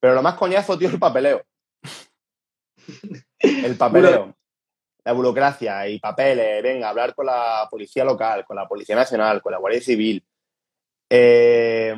[0.00, 1.42] Pero lo más coñazo, tío, es el papeleo.
[3.38, 4.36] el papeleo.
[5.04, 9.52] la burocracia y papeles, venga, hablar con la policía local, con la policía nacional, con
[9.52, 10.22] la Guardia Civil,
[11.10, 11.94] eh,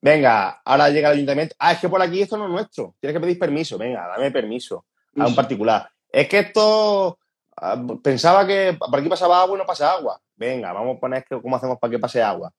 [0.00, 1.54] venga, ahora llega el ayuntamiento.
[1.58, 2.94] Ah, es que por aquí esto no es nuestro.
[3.00, 3.78] Tienes que pedir permiso.
[3.78, 4.86] Venga, dame permiso
[5.16, 5.88] a un particular.
[6.10, 7.18] Es que esto
[7.56, 10.20] ah, pensaba que por aquí pasaba agua y no pasa agua.
[10.36, 12.52] Venga, vamos a poner cómo hacemos para que pase agua.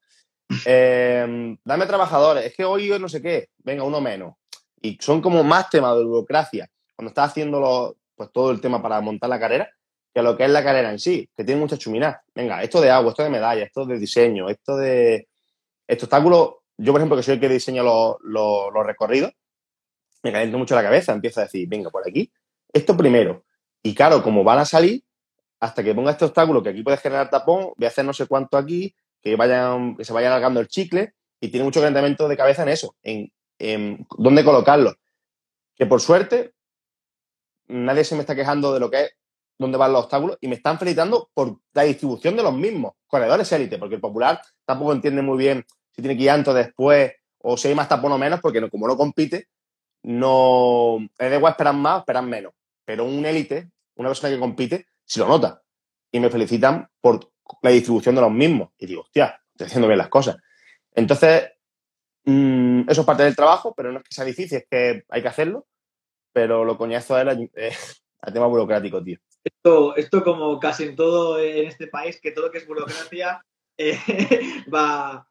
[0.66, 2.46] Eh, dame trabajadores.
[2.46, 3.50] Es que hoy no sé qué.
[3.58, 4.36] Venga, uno menos.
[4.82, 6.70] Y son como más temas de burocracia.
[6.96, 9.70] Cuando estás haciendo pues, todo el tema para montar la carrera,
[10.14, 12.22] que lo que es la carrera en sí, que tiene mucha chumina.
[12.36, 15.28] Venga, esto de agua, esto de medalla, esto de diseño, esto de
[15.88, 16.64] este obstáculo.
[16.78, 18.18] Yo, por ejemplo, que soy el que diseña los,
[18.86, 19.32] recorridos,
[20.22, 22.32] me caliento mucho la cabeza, empiezo a decir, venga, por aquí,
[22.72, 23.44] esto primero.
[23.82, 25.04] Y claro, como van a salir,
[25.60, 28.28] hasta que ponga este obstáculo, que aquí puede generar tapón, voy a hacer no sé
[28.28, 32.38] cuánto aquí, que, vayan, que se vaya alargando el chicle, y tiene mucho calentamiento de
[32.38, 34.96] cabeza en eso, en, en dónde colocarlo.
[35.76, 36.54] Que por suerte,
[37.68, 39.16] nadie se me está quejando de lo que es
[39.58, 43.52] dónde van los obstáculos y me están felicitando por la distribución de los mismos corredores
[43.52, 47.14] élite, porque el popular tampoco entiende muy bien si tiene que ir antes o después
[47.40, 49.48] o si hay más tapón o menos, porque como no compite,
[50.04, 52.54] no es de igual esperar más, esperar menos.
[52.86, 55.62] Pero un élite, una persona que compite, si lo nota.
[56.12, 57.32] Y me felicitan por
[57.62, 58.70] la distribución de los mismos.
[58.78, 60.38] Y digo, hostia, estoy haciendo bien las cosas.
[60.94, 61.52] Entonces,
[62.24, 65.22] mm, eso es parte del trabajo, pero no es que sea difícil, es que hay
[65.22, 65.68] que hacerlo.
[66.32, 67.52] Pero lo coñazo es el,
[68.24, 72.46] el tema burocrático, tío esto, esto como casi en todo en este país, que todo
[72.46, 73.44] lo que es burocracia
[73.78, 73.98] eh,
[74.74, 75.28] va,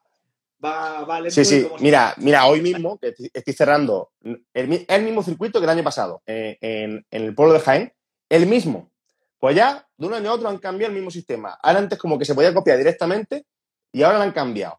[0.65, 5.61] va, va Sí, sí, mira, mira, hoy mismo que estoy cerrando el, el mismo circuito
[5.61, 7.93] que el año pasado eh, en, en, el pueblo de Jaén,
[8.29, 8.91] el mismo.
[9.39, 11.59] Pues ya de un año a otro han cambiado el mismo sistema.
[11.63, 13.45] Ahora antes como que se podía copiar directamente
[13.91, 14.79] y ahora lo han cambiado.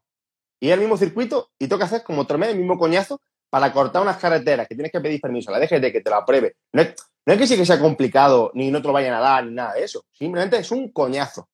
[0.59, 3.19] Y es el mismo circuito y tengo que hacer como otro mes el mismo coñazo
[3.49, 6.15] para cortar unas carreteras que tienes que pedir permiso a la DGT que te lo
[6.15, 6.55] apruebe.
[6.71, 9.53] No es, que sí que sea complicado, ni no te lo vayan a dar, ni
[9.53, 10.05] nada de eso.
[10.11, 11.49] Simplemente es un coñazo.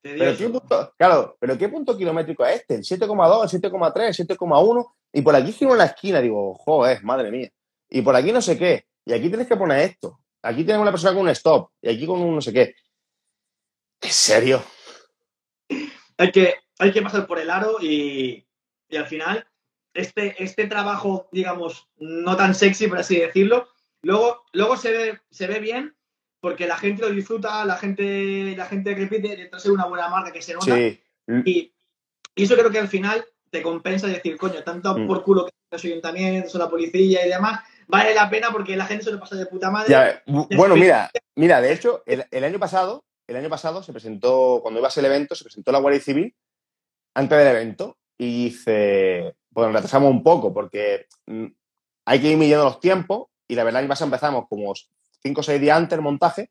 [0.00, 2.76] Pero ¿qué punto, claro, pero ¿qué punto kilométrico es este?
[2.76, 4.92] ¿El 7,2, el 7,3, el 7,1?
[5.12, 7.50] Y por aquí giro en la esquina, digo, joder, madre mía.
[7.90, 8.86] Y por aquí no sé qué.
[9.04, 10.20] Y aquí tienes que poner esto.
[10.42, 11.70] Aquí tienes una persona con un stop.
[11.82, 12.74] Y aquí con un no sé qué.
[14.00, 14.62] ¿En serio?
[16.16, 18.46] Hay que, hay que pasar por el aro y,
[18.88, 19.46] y al final
[19.94, 23.68] este, este trabajo, digamos, no tan sexy, por así decirlo,
[24.02, 25.94] luego, luego se, ve, se ve bien
[26.40, 30.32] porque la gente lo disfruta, la gente, la gente repite, entonces es una buena marca
[30.32, 30.78] que se nota.
[31.44, 31.72] Y,
[32.36, 35.06] eso creo que al final te compensa decir, coño, tanto mm.
[35.08, 39.04] por culo que los ayuntamientos, la policía y demás, vale la pena porque la gente
[39.04, 40.22] se lo pasa de puta madre.
[40.26, 44.96] bueno, mira, mira, de hecho, el, año pasado, el año pasado se presentó, cuando ibas
[44.98, 46.32] al evento, se presentó la Guardia Civil
[47.14, 51.46] antes del evento y dice, bueno, retrasamos un poco porque mm,
[52.06, 54.72] hay que ir midiendo los tiempos y la verdad que más empezamos como
[55.22, 56.50] 5 o 6 días antes el montaje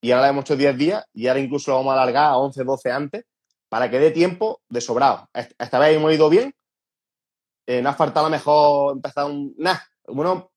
[0.00, 2.36] y ahora le hemos hecho 10 días y ahora incluso lo vamos a alargar a
[2.36, 3.24] 11, 12 antes
[3.68, 5.28] para que dé tiempo de sobrado.
[5.32, 6.54] Esta vez hemos ido bien.
[7.66, 9.54] Eh, no ha faltado lo mejor empezar un...
[9.58, 10.52] Nada, bueno,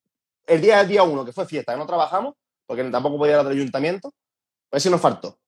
[0.46, 3.40] el día del día 1, que fue fiesta, que no trabajamos, porque tampoco podía ir
[3.40, 4.14] al ayuntamiento,
[4.70, 5.40] pues sí nos faltó.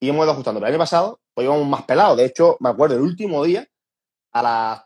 [0.00, 0.58] Y hemos ido ajustando.
[0.58, 2.16] Pero el año pasado, pues íbamos más pelados.
[2.16, 3.66] De hecho, me acuerdo, el último día,
[4.32, 4.84] a las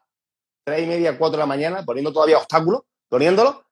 [0.64, 3.64] 3 y media, 4 de la mañana, poniendo todavía obstáculos, poniéndolo,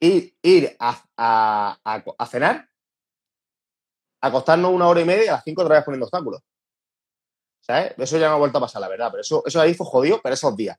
[0.00, 2.68] ir a, cenar,
[4.20, 6.40] acostarnos una hora y media a las 5 otra vez poniendo obstáculos.
[7.60, 7.94] ¿Sabes?
[7.96, 9.08] Eso ya no ha vuelto a pasar, la verdad.
[9.10, 10.78] Pero eso, eso ahí fue jodido, pero esos días.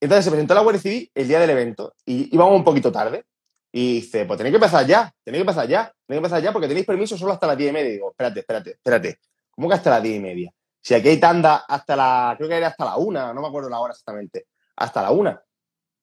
[0.00, 3.24] Entonces se presentó la Guardia Civil el día del evento y íbamos un poquito tarde.
[3.72, 6.52] Y dice, pues tenéis que empezar ya, tenéis que empezar ya, tenéis que empezar ya
[6.52, 7.88] porque tenéis permiso solo hasta las 10 y media.
[7.88, 9.18] Y digo, espérate, espérate, espérate.
[9.50, 10.52] ¿Cómo que hasta las 10 y media?
[10.80, 13.70] Si aquí hay tanda hasta la, creo que era hasta la una, no me acuerdo
[13.70, 15.42] la hora exactamente, hasta la una.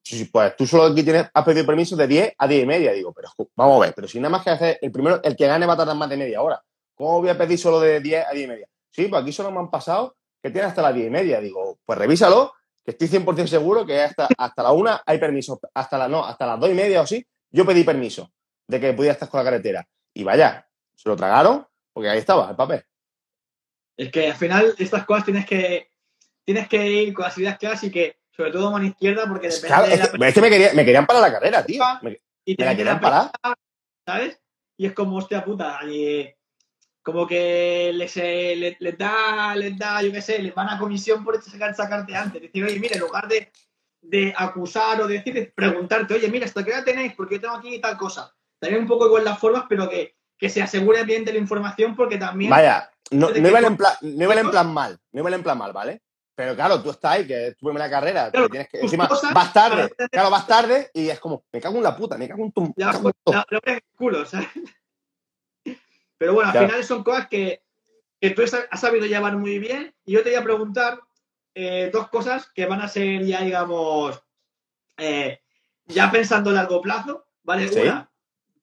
[0.04, 2.92] Sí, pues tú solo aquí tienes, has pedido permiso de 10 a 10 y media.
[2.92, 5.48] Digo, pero vamos a ver, pero si nada más que hacer, el primero, el que
[5.48, 6.62] gane va a tardar más de media hora.
[6.96, 8.68] ¿Cómo voy a pedir solo de 10 a 10 y media?
[8.90, 11.40] Sí, pues aquí solo me han pasado que tiene hasta las 10 y media.
[11.40, 15.60] Digo, pues revísalo, que estoy 100% seguro que hasta, hasta la una hay permiso.
[15.74, 18.32] Hasta la, no, hasta las 2 y media o sí, yo pedí permiso
[18.68, 19.88] de que pudiera estar con la carretera.
[20.14, 22.84] Y vaya, se lo tragaron porque ahí estaba el papel.
[23.98, 25.92] Es que al final estas cosas tienes que,
[26.44, 29.94] tienes que ir con las ideas claras y que, sobre todo mano izquierda, porque depende
[29.94, 30.18] es, que,
[30.74, 31.84] me, querían parar la carrera, tío.
[32.44, 33.32] y me la querían parar.
[34.04, 34.40] ¿Sabes?
[34.78, 35.80] Y es como, hostia puta,
[37.04, 41.24] como que les, eh, les, da, les da, yo qué sé, les van a comisión
[41.24, 42.42] por sacar, sacarte antes.
[42.42, 43.52] Decir, oye, mira, en lugar de,
[44.02, 47.14] de acusar o decir, preguntarte, oye, mira, ¿hasta qué hora tenéis?
[47.14, 48.34] Porque yo tengo aquí tal cosa.
[48.60, 51.96] También un poco igual las formas, pero que, que se asegure bien de la información
[51.96, 52.50] porque también...
[52.50, 55.74] Vaya, no, no iba en plan, no en plan mal, no iba en plan mal,
[55.74, 56.02] ¿vale?
[56.42, 59.92] Pero claro, tú estás ahí, que es tu primera carrera, tienes que, encima, vas tarde,
[60.12, 62.74] claro, vas tarde y es como, me cago en la puta, me cago en tu...
[62.76, 63.00] Ya,
[63.96, 64.48] culo, ¿sabes?
[66.18, 67.62] Pero bueno, al final son cosas que,
[68.36, 69.94] tú has sabido llevar muy bien.
[70.04, 71.00] Y yo te voy a preguntar
[71.54, 74.20] eh, dos cosas que van a ser ya, digamos,
[74.98, 75.42] eh,
[75.86, 77.70] ya pensando a largo plazo, ¿vale?
[77.84, 78.10] Una,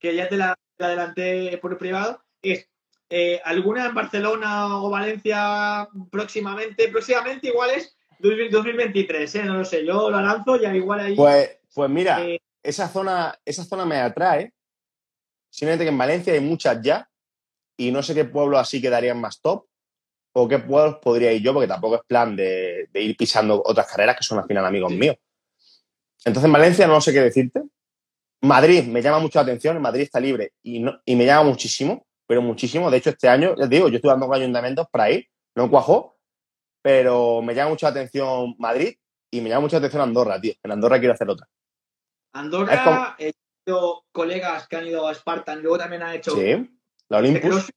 [0.01, 2.69] que ya te la, adelanté por privado, es
[3.11, 9.45] eh, alguna en Barcelona o Valencia próximamente, próximamente igual es 2023, ¿eh?
[9.45, 11.15] No lo sé, yo lo lanzo ya igual ahí.
[11.15, 12.21] Pues, pues mira,
[12.63, 14.53] esa, zona, esa zona me atrae.
[15.51, 17.09] Simplemente que en Valencia hay muchas ya,
[17.79, 19.67] y no sé qué pueblos así quedarían más top
[20.33, 24.17] o qué pueblos podría ir yo, porque tampoco es plan de, ir pisando otras carreras
[24.17, 25.17] que son al final amigos míos.
[26.25, 27.63] Entonces, en Valencia no sé qué decirte.
[28.43, 32.91] Madrid me llama mucho la atención, Madrid está libre y, me llama muchísimo, pero muchísimo.
[32.91, 35.27] De hecho, este año, te digo, yo estoy dando con ayuntamientos para ir,
[35.57, 36.19] no cuajó,
[36.83, 38.97] pero me llama mucho la atención Madrid
[39.31, 40.53] y me llama mucho la atención Andorra, tío.
[40.63, 41.49] En Andorra quiero hacer otra.
[42.35, 43.33] Andorra, he
[43.65, 46.79] tenido colegas que han ido a Spartan, luego también han hecho ¿Sí?
[47.09, 47.71] La Olympus.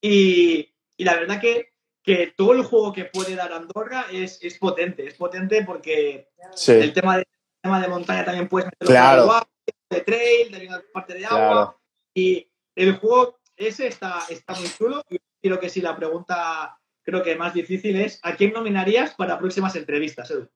[0.00, 1.72] Y, la verdad que,
[2.02, 5.06] que, todo el juego que puede dar Andorra es, potente.
[5.06, 6.28] Es potente porque
[6.66, 7.26] el, tema de,
[7.62, 9.48] tema de montaña también puedes meterlo claro.
[9.90, 11.78] de trail, de parte de agua.
[12.14, 15.02] Y el juego ese está, está muy chulo.
[15.10, 19.38] Y creo que sí, la pregunta creo que más difícil es ¿a quién nominarías para
[19.38, 20.48] próximas entrevistas, Edu?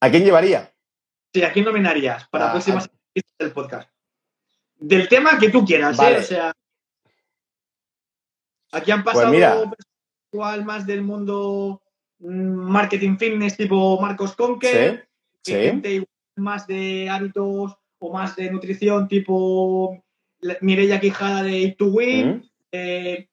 [0.00, 0.72] ¿A quién llevaría?
[1.32, 3.90] Sí, ¿a quién nominarías para ah, próximas entrevistas del podcast?
[4.76, 6.16] Del tema que tú quieras, ¿eh?
[6.18, 6.52] O sea,
[8.72, 9.72] Aquí han pues pasado
[10.32, 11.82] igual más del mundo
[12.18, 15.08] mm, marketing fitness tipo Marcos Conque,
[15.44, 20.02] gente más de hábitos o más de nutrición tipo
[20.60, 22.50] Mireia Quijada de It to Win.
[22.72, 23.28] Eh,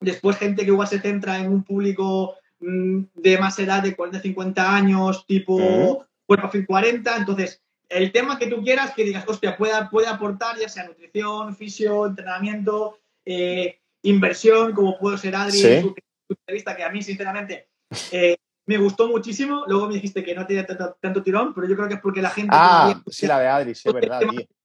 [0.00, 4.58] después gente que igual se centra en un público mm, de más edad de 40-50
[4.58, 6.04] años tipo mm.
[6.26, 7.16] Cuerpo Fit 40.
[7.16, 11.54] Entonces, el tema que tú quieras que digas, hostia, puede, puede aportar ya sea nutrición,
[11.56, 15.94] fisio, entrenamiento, eh, inversión, como puedo ser Adri, su,
[16.28, 17.68] entrevista, que a mí, sinceramente,
[18.10, 18.36] eh,
[18.66, 19.64] me gustó muchísimo.
[19.68, 22.30] Luego me dijiste que no tiene tanto, tirón, pero yo creo que es porque la
[22.30, 22.50] gente.
[22.52, 24.20] Ah, sí, la de Adri, sí, es verdad,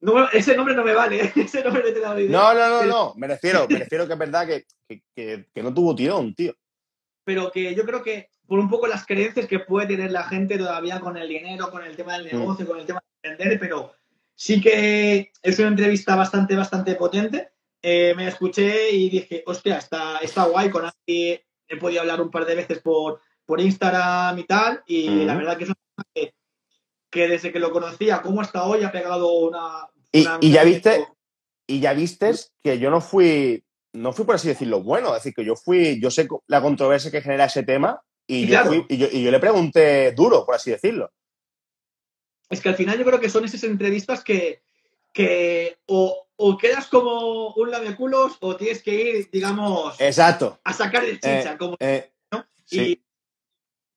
[0.00, 2.30] No, ese nombre no me vale, ese nombre no te da idea.
[2.30, 4.66] No, no, no, no, me refiero, me refiero que es verdad que,
[5.14, 6.54] que, que, no tuvo tirón, tío.
[7.24, 10.56] Pero que yo creo que por un poco las creencias que puede tener la gente
[10.56, 12.38] todavía con el dinero, con el tema del mm.
[12.38, 13.92] negocio, con el tema de vender, pero
[14.34, 17.50] sí que es una entrevista bastante, bastante potente.
[17.82, 22.30] Eh, me escuché y dije, hostia, está, está guay, con Andy he podido hablar un
[22.30, 26.34] par de veces por, por Instagram y tal, y la verdad que es una que,
[27.10, 29.88] que desde que lo conocía, como hasta hoy, ha pegado una...
[30.12, 31.06] y, ya viste,
[31.66, 32.32] y ya viste
[32.62, 36.00] que yo no fui, no fui por así decirlo bueno, es decir, que yo fui,
[36.00, 40.44] yo sé la controversia que genera ese tema y, yo, y, yo, le pregunté duro,
[40.44, 41.10] por así decirlo.
[42.50, 44.62] Es que al final yo creo que son esas entrevistas que,
[45.12, 46.26] que o,
[46.60, 50.60] quedas como un lameculos o tienes que ir, digamos, Exacto.
[50.62, 51.52] a sacar el chicha.
[51.52, 52.12] Eh, como, eh,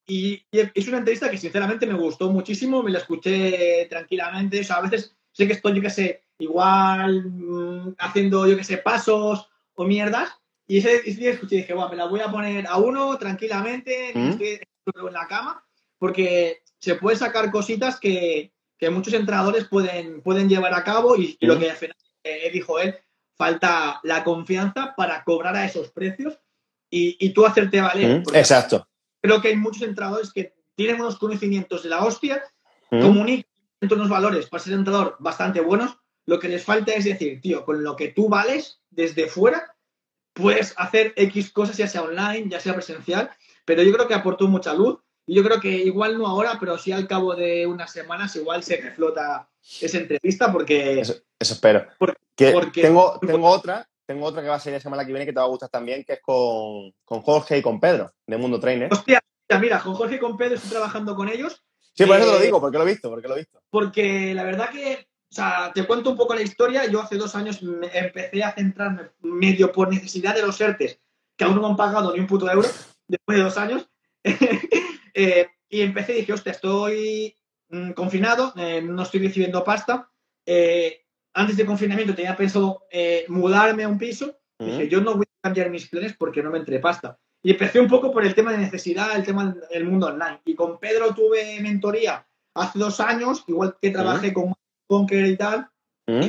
[0.08, 4.60] y, y, es una entrevista que sinceramente me gustó muchísimo, me la escuché tranquilamente.
[4.60, 8.64] O sea, a veces sé que estoy, yo qué sé, igual mm, haciendo, yo qué
[8.64, 10.30] sé, pasos o mierdas.
[10.68, 14.12] Y ese, día escuché y dije, bueno, me la voy a poner a uno tranquilamente,
[14.16, 14.42] ¿Mm?
[14.42, 15.64] en la cama,
[15.98, 21.38] porque se puede sacar cositas que, que muchos entrenadores pueden, pueden llevar a cabo y,
[21.42, 21.60] lo ¿Mm?
[21.60, 22.96] que al final eh, dijo él,
[23.36, 26.40] falta la confianza para cobrar a esos precios
[26.90, 28.24] y, y tú hacerte valer.
[28.34, 28.88] Exacto.
[29.22, 32.44] Creo que hay muchos entrenadores que tienen unos conocimientos de la hostia,
[32.90, 33.46] comunican
[33.92, 37.84] unos valores para ser entrenador bastante buenos, lo que les falta es decir, tío, con
[37.84, 39.76] lo que tú vales desde fuera,
[40.34, 43.32] puedes hacer X cosas, ya sea online, ya sea presencial,
[43.66, 45.00] pero yo creo que aportó mucha luz.
[45.28, 48.64] Y yo creo que igual no ahora, pero sí al cabo de unas semanas igual
[48.64, 49.50] se reflota
[49.80, 51.00] esa entrevista porque...
[51.00, 51.88] Eso, espero.
[51.98, 52.52] Porque,
[52.82, 55.40] tengo, tengo otra, tengo otra que va a ser la semana que viene que te
[55.40, 58.92] va a gustar también, que es con, con Jorge y con Pedro, de Mundo Trainer.
[58.92, 59.22] Hostia,
[59.60, 61.64] mira, con Jorge y con Pedro estoy trabajando con ellos.
[61.94, 63.62] Sí, por eso te lo eh, digo, porque lo he visto, porque lo he visto.
[63.70, 66.86] Porque la verdad que o sea, te cuento un poco la historia.
[66.88, 67.62] Yo hace dos años
[67.94, 71.00] empecé a centrarme medio por necesidad de los ERTES,
[71.38, 72.68] que aún no me han pagado ni un puto euro,
[73.08, 73.90] después de dos años.
[75.14, 77.36] Eh, y empecé y dije, hostia, estoy
[77.68, 80.10] mm, confinado, eh, no estoy recibiendo pasta.
[80.46, 81.02] Eh,
[81.34, 82.86] antes del confinamiento tenía pensado
[83.28, 84.38] mudarme a un piso.
[84.60, 87.18] Dije, yo no voy a cambiar mis planes porque no me entre pasta.
[87.44, 90.42] Y empecé un poco por el tema de necesidad, el tema del mundo online.
[90.46, 94.54] Y con Pedro tuve mentoría hace dos años, igual que trabajé con
[94.88, 95.70] Conquer y tal,
[96.06, 96.28] ¿Mm?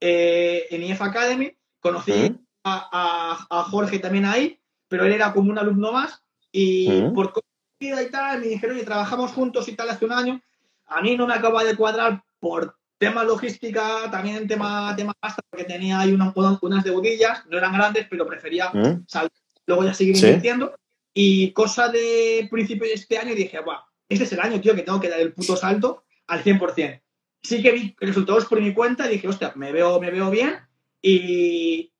[0.00, 1.56] eh, en IF Academy.
[1.80, 2.38] Conocí ¿Mm?
[2.64, 6.22] a, Jorge también ahí, pero él era como un alumno más.
[6.52, 7.32] Y por
[7.80, 10.40] y tal, me dijeron, y trabajamos juntos y tal hace un año.
[10.86, 15.64] A mí no me acaba de cuadrar por tema logística, también tema, tema pasta, porque
[15.64, 18.70] tenía ahí unas, unas deudillas, no eran grandes, pero prefería
[19.08, 19.32] salir,
[19.66, 20.74] luego ya seguir invirtiendo.
[21.12, 24.82] Y cosa de principio de este año dije, Buah, este es el año, tío, que
[24.82, 27.02] tengo que dar el puto salto al 100%
[27.42, 30.56] sí que vi resultados por mi cuenta y dije, hostia, me veo, me veo bien.
[31.02, 31.92] Y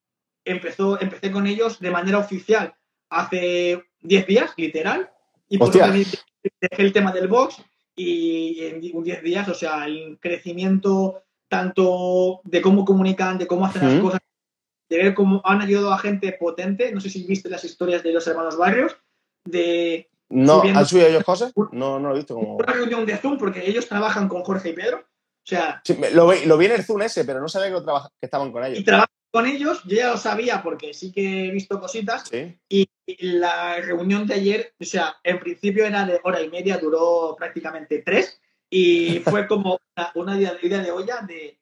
[0.44, 2.74] empezó, empecé con ellos de manera oficial
[3.10, 5.10] hace 10 días, literal.
[5.48, 7.62] Y por dejé el tema del box
[7.96, 13.86] y en 10 días, o sea, el crecimiento tanto de cómo comunican, de cómo hacen
[13.86, 14.20] las cosas,
[14.88, 16.92] de ver cómo han ayudado a gente potente.
[16.92, 18.96] No sé si viste las historias de los hermanos Barrios,
[19.44, 20.08] de...
[20.30, 21.52] No, ¿han subido ellos cosas?
[21.72, 22.34] No, no lo he visto.
[22.34, 22.56] Como...
[22.56, 25.04] Una reunión de Zoom porque ellos trabajan con Jorge y Pedro
[25.44, 25.82] o sea,
[26.12, 28.78] lo, vi, en el Zoom ese, pero no sabía que, que estaban con ellos.
[28.78, 28.84] Y
[29.32, 32.30] con ellos, yo ya lo sabía porque sí que he visto cositas.
[32.68, 37.34] Y, la reunión de ayer, o sea, en principio era de hora y media, duró
[37.36, 38.40] prácticamente tres.
[38.70, 39.80] Y fue como
[40.14, 41.58] una, idea de olla de,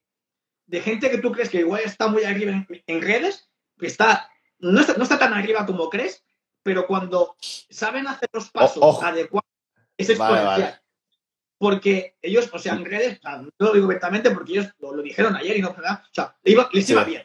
[0.67, 3.49] de, gente que tú crees que igual está muy arriba en, redes,
[3.79, 6.23] que está no, está, no está tan arriba como crees,
[6.63, 9.49] pero cuando saben hacer los pasos adecuados,
[9.97, 10.81] es exponencial
[11.61, 15.59] porque ellos, o sea, en redes, no lo digo directamente porque ellos lo, dijeron ayer
[15.59, 16.03] y no, ¿verdad?
[16.05, 16.35] O sea,
[16.73, 17.23] les iba, bien.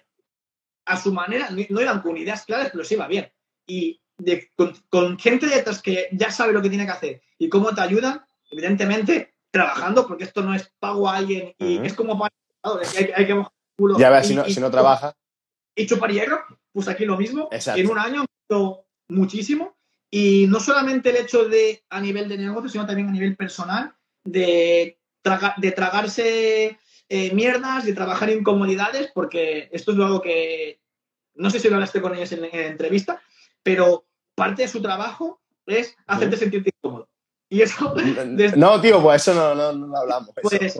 [0.86, 3.32] A su manera, no iban con ideas claras, pero les iba bien.
[3.68, 4.02] Y
[4.90, 8.26] con, gente detrás que ya sabe lo que tiene que hacer y cómo te ayudan,
[8.52, 12.34] evidentemente, trabajando, porque esto no es pago a alguien y es como para
[12.98, 13.46] hay, hay que
[13.78, 13.98] culo.
[13.98, 15.16] Ya ves, si, no, si no trabaja.
[15.76, 17.50] Y chupar hierro, pues aquí lo mismo.
[17.52, 18.26] En un año
[19.10, 19.76] muchísimo.
[20.12, 23.94] Y no solamente el hecho de a nivel de negocio, sino también a nivel personal
[24.24, 24.98] de,
[25.58, 26.80] de tragarse
[27.10, 30.80] eh, mierdas, de trabajar incomodidades, porque esto es algo que
[31.36, 33.22] no sé si lo hablaste con ellos en, la entrevista,
[33.62, 37.10] pero parte de su trabajo es hacerte sentirte incómodo.
[37.50, 37.94] Y eso.
[38.56, 40.32] No, tío, pues eso no, no, no hablamos.
[40.42, 40.80] Pues,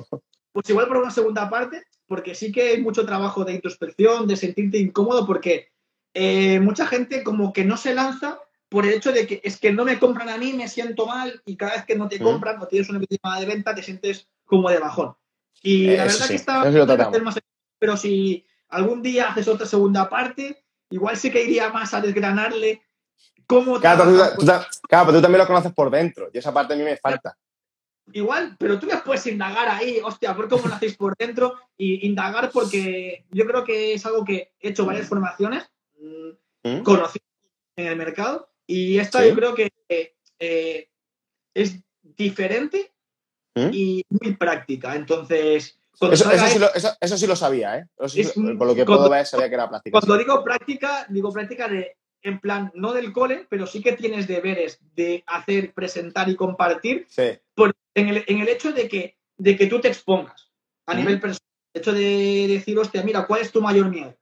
[0.52, 4.38] pues, igual por una segunda parte, porque sí que hay mucho trabajo de introspección, de
[4.38, 5.70] sentirte incómodo, porque
[6.14, 9.72] eh, mucha gente como que no se lanza por el hecho de que es que
[9.72, 12.62] no me compran a mí, me siento mal y cada vez que no te compran
[12.62, 15.16] o tienes una víctima de venta te sientes como de bajón.
[15.66, 17.40] Y la verdad que está más...
[17.80, 22.84] Pero si algún día haces otra segunda parte, igual sí que iría más a desgranarle
[23.48, 23.80] cómo...
[23.80, 24.46] Claro, tú,
[24.88, 27.36] pero tú también lo conoces por dentro y esa parte a mí me falta.
[28.14, 32.06] Igual, pero tú me puedes indagar ahí, hostia, ver cómo lo hacéis por dentro y
[32.06, 35.68] indagar porque yo creo que es algo que he hecho varias formaciones,
[36.00, 36.84] mm, ¿Mm?
[36.84, 37.28] conocidas
[37.76, 40.90] en el mercado y esta yo creo que eh,
[41.56, 42.95] es diferente
[43.56, 43.70] ¿Mm?
[43.72, 44.96] y muy práctica.
[44.96, 47.88] Entonces, eso, eso, sí lo, eso, eso, sí lo, sabía, ¿eh?
[48.00, 49.98] Es, por lo que puedo ver, sabía que era práctica.
[49.98, 54.28] Cuando digo práctica, digo práctica de, en plan, no del cole, pero sí que tienes
[54.28, 57.06] deberes de hacer, presentar y compartir.
[57.10, 57.40] Sí.
[57.54, 60.52] Por, en, el, en, el, hecho de que, de que tú te expongas
[60.86, 60.98] a ¿Mm?
[60.98, 61.42] nivel personal.
[61.74, 64.16] El hecho de decir, hostia, mira, ¿cuál es tu mayor miedo?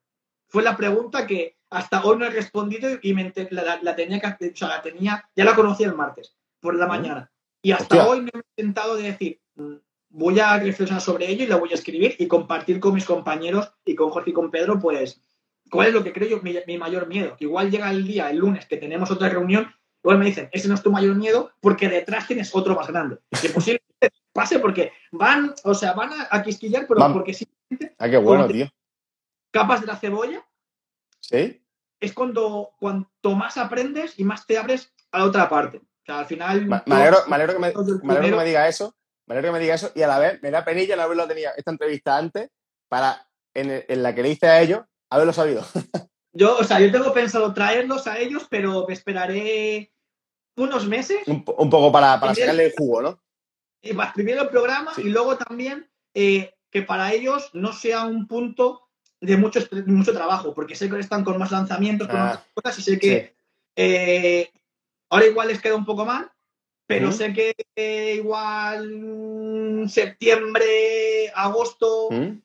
[0.48, 4.50] Fue la pregunta que hasta hoy no he respondido y me, la, la, tenía que,
[4.50, 7.32] o sea, la tenía, ya la conocí el martes por la mañana.
[7.64, 8.08] Y hasta Hostia.
[8.08, 9.76] hoy me he intentado de decir, mm,
[10.10, 13.72] voy a reflexionar sobre ello y la voy a escribir y compartir con mis compañeros
[13.86, 15.20] y con Jorge y con Pedro, pues,
[15.72, 17.36] cuál es lo que creo yo mi, mi mayor miedo.
[17.38, 20.68] Que igual llega el día, el lunes, que tenemos otra reunión, igual me dicen, ese
[20.68, 23.18] no es tu mayor miedo porque detrás tienes otro más grande.
[23.42, 27.14] Que posiblemente pase porque van, o sea, van a, a quisquillar, pero Van.
[27.14, 28.68] porque simplemente Ah, qué bueno, tío.
[29.52, 30.46] capas de la cebolla
[31.22, 31.64] ¿Sí?
[32.00, 35.82] es cuando cuanto más aprendes y más te abres a la otra parte.
[36.04, 36.66] O sea, al final.
[36.66, 37.74] Me, alegro, me alegro que me,
[38.04, 38.94] me alegro que me diga eso.
[39.26, 39.92] Me alegro que me diga eso.
[39.96, 42.50] Y a la vez me da penilla no haberlo tenido esta entrevista antes
[42.90, 45.64] para en, el- en la que le hice a ellos haberlo sabido.
[46.36, 49.94] Yo, o sea, yo tengo pensado traerlos a ellos, pero me esperaré
[50.58, 53.24] unos meses Un, po- un poco para, para sacarle el jugo, ¿no?
[53.84, 55.02] y más primero el programa Sí.
[55.04, 58.90] y luego también eh, que para ellos no sea un punto
[59.22, 62.32] de mucho, mucho trabajo, porque sé que están con más lanzamientos, con Ah.
[62.32, 63.36] otras cosas, y sé que
[63.76, 64.50] eh,
[65.14, 66.32] ahora igual les queda un poco mal,
[66.88, 67.18] pero Ujú.
[67.18, 72.42] sé que eh, igual mm, septiembre, agosto, ¿Mm?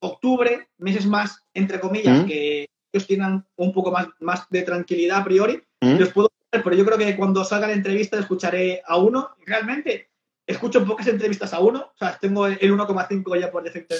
[0.00, 2.26] octubre, meses más, entre comillas, ¿Mm?
[2.26, 5.96] que ellos tienen un poco más, más de tranquilidad a priori, ¿Mm?
[5.98, 9.30] los puedo ver, pero yo creo que cuando salga la entrevista escucharé a uno.
[9.46, 10.10] Realmente
[10.46, 13.94] escucho pocas entrevistas a uno, o sea, tengo el 1,5 ya por defecto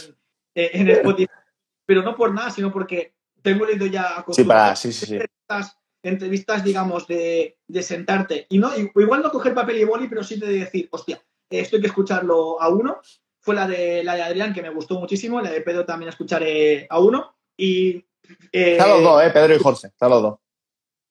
[0.54, 1.30] en, en Spotify,
[1.86, 5.12] pero no por nada, sino porque tengo leído ya Sí, para, sí, sí, sí.
[5.14, 8.46] entrevistas, entrevistas, digamos, de, de sentarte.
[8.48, 11.82] Y no, igual no coger papel y boli, pero sí de decir, hostia, esto hay
[11.82, 13.00] que escucharlo a uno.
[13.40, 16.86] Fue la de, la de Adrián, que me gustó muchísimo, la de Pedro también escucharé
[16.90, 17.36] a uno.
[17.56, 17.96] Y.
[18.52, 19.30] eh, Están los dos, ¿eh?
[19.30, 19.86] Pedro y Jorge.
[19.88, 20.38] Están los dos.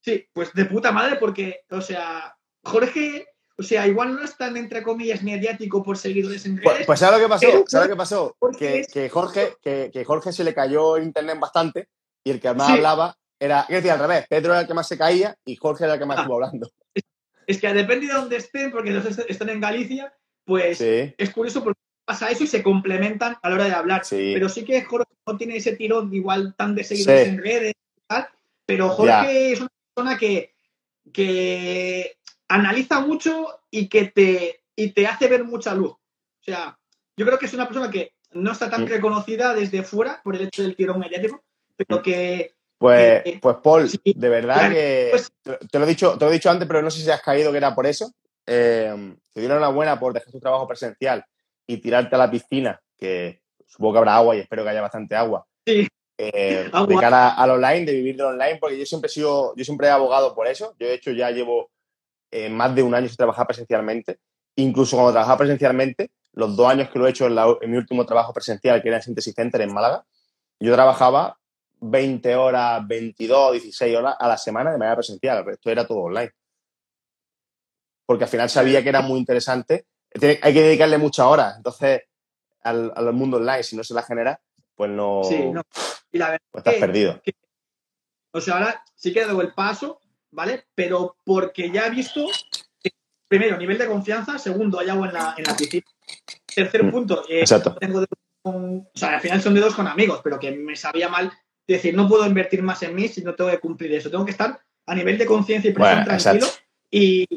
[0.02, 3.28] Sí, pues de puta madre, porque, o sea, Jorge,
[3.58, 6.64] o sea, igual no es tan, entre comillas, mediático por seguidores en redes.
[6.72, 7.46] Pues, pues ¿sabes lo que pasó?
[7.48, 8.38] Pero- ¿Sabes lo que pasó?
[8.58, 11.90] Que, Jorge, que, que Jorge se le cayó internet bastante
[12.24, 12.74] y el que más Sí.
[12.74, 15.86] hablaba era, es decir, al revés, Pedro era el que más se caía y Jorge
[15.86, 16.22] era el que más Ah.
[16.22, 16.70] estuvo hablando.
[17.48, 20.14] Es que depende de dónde estén, porque los est- están en Galicia,
[20.46, 24.06] pues Sí, es curioso porque pasa eso y se complementan a la hora de hablar.
[24.06, 24.32] sí.
[24.34, 27.30] Pero sí que Jorge no tiene ese tirón igual tan de seguidores Sí.
[27.30, 28.28] en redes y tal,
[28.66, 30.54] pero Jorge es una persona que,
[31.12, 32.18] que
[32.48, 35.92] analiza mucho y que te, y te hace ver mucha luz.
[35.92, 36.78] O sea,
[37.18, 38.88] yo creo que es una persona que no está tan Mm.
[38.88, 41.44] reconocida desde fuera por el hecho del tirón mediático,
[41.76, 45.32] pero que Pues, Eh, pues Paul, sí, de verdad claro, que pues-
[45.70, 47.52] te, lo he dicho, te lo he dicho antes, pero no sé si has caído
[47.52, 48.12] que era por eso.
[48.48, 51.24] Eh, te dieron una buena por dejar tu trabajo presencial
[51.68, 55.16] y tirarte a la piscina, que supongo que habrá agua y espero que haya bastante
[55.16, 55.46] agua.
[55.66, 55.88] Sí.
[56.18, 57.02] Eh, de Agua.
[57.02, 59.92] cara al online, de vivir del online, porque yo siempre he sido, yo siempre he
[59.92, 60.74] abogado por eso.
[60.80, 61.70] Yo de hecho ya llevo
[62.32, 64.20] eh, más de un año sin trabajar presencialmente.
[64.56, 67.78] Incluso cuando trabajaba presencialmente, los dos años que lo he hecho en, la- en mi
[67.78, 70.06] último trabajo presencial, que era en Synthesis Center en Málaga,
[70.60, 71.39] yo trabajaba
[71.82, 75.40] 20 horas, 22, 16 horas a la semana de manera presencial.
[75.40, 76.32] El resto era todo online.
[78.06, 79.86] Porque al final sabía que era muy interesante.
[80.12, 81.56] Tiene- hay que dedicarle muchas horas.
[81.58, 82.02] Entonces,
[82.64, 84.40] al, al mundo online, si no se la genera,
[84.76, 85.62] pues no, sí, no.
[86.12, 87.22] Y la verdad pues estás que- perdido.
[88.32, 90.00] O sea, ahora sí que he dado el paso,
[90.32, 90.66] ¿vale?
[90.76, 92.26] Pero porque ya he visto,
[92.82, 92.92] que,
[93.28, 95.86] primero, nivel de confianza, segundo, hay agua en la, en la piscina.
[96.54, 97.76] Tercer Mm, punto, eh, exacto.
[97.76, 98.10] tengo dedos
[98.42, 101.32] con- o sea, al final son dedos con amigos, pero que me sabía mal
[101.74, 104.10] decir, no puedo invertir más en mí si no tengo que cumplir eso.
[104.10, 106.48] Tengo que estar a nivel de conciencia y presión Bueno, tranquilo.
[106.92, 107.28] Y,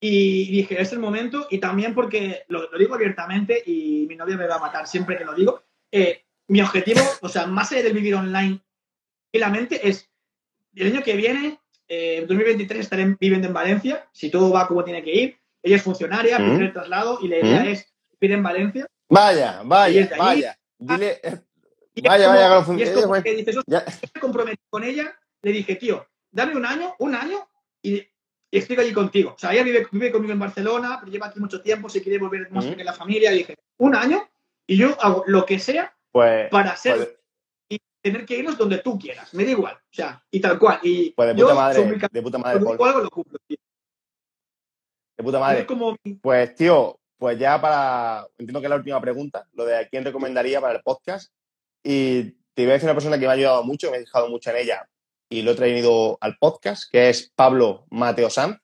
[0.00, 4.36] y dije, es el momento, y también porque lo, lo digo abiertamente y mi novia
[4.36, 5.62] me va a matar siempre que lo digo.
[5.92, 8.58] eh, mi objetivo, o sea, más allá del vivir online
[9.30, 10.08] y la mente, es
[10.74, 11.58] el año que viene,
[11.88, 15.36] eh, 2023, estaré viviendo en Valencia, si todo va como tiene que ir.
[15.62, 16.50] Ella es funcionaria, Mm.
[16.50, 17.68] primer traslado, y la idea Mm.
[17.68, 18.86] es vivir en Valencia.
[19.10, 20.58] Vaya, vaya, vaya.
[20.78, 21.20] Dile,
[22.02, 23.84] Vaya, como- vaya, con- y es eh, como que dices, ya,
[24.14, 27.48] me comprometí con ella, le dije, tío, dame un año, un año
[27.82, 29.32] y, y estoy allí contigo.
[29.34, 32.18] O sea, ella vive, vive conmigo en Barcelona, pero lleva aquí mucho tiempo, se quiere
[32.18, 33.32] volver más que la familia.
[33.32, 34.28] Y dije, un año
[34.66, 37.14] y yo hago lo que sea pues, para ser pues,
[37.70, 39.32] y tener que irnos donde tú quieras.
[39.34, 39.74] Me da igual.
[39.76, 40.80] O sea, y tal cual.
[40.82, 43.38] Y pues de puta madre, muy de puta madre, algo lo cumplo.
[43.46, 43.56] tío.
[45.16, 45.60] De puta madre.
[45.60, 48.26] Es como Pues, tío, pues ya para.
[48.38, 51.32] Entiendo que es la última pregunta, lo de a quién recomendaría para el podcast.
[51.82, 54.28] Y te voy a decir una persona que me ha ayudado mucho, me he fijado
[54.28, 54.88] mucho en ella
[55.30, 58.58] y lo he traído al podcast, que es Pablo Mateo Sanz.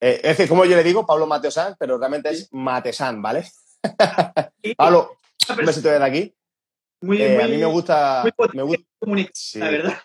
[0.00, 3.44] Eh, es que, como yo le digo, Pablo Mateo Sanz, pero realmente es Matesan, ¿vale?
[4.76, 5.16] Pablo,
[5.48, 6.34] un besito desde aquí.
[7.02, 8.24] Muy, eh, a mí me gusta.
[8.54, 8.84] me gusta
[9.54, 9.98] la verdad.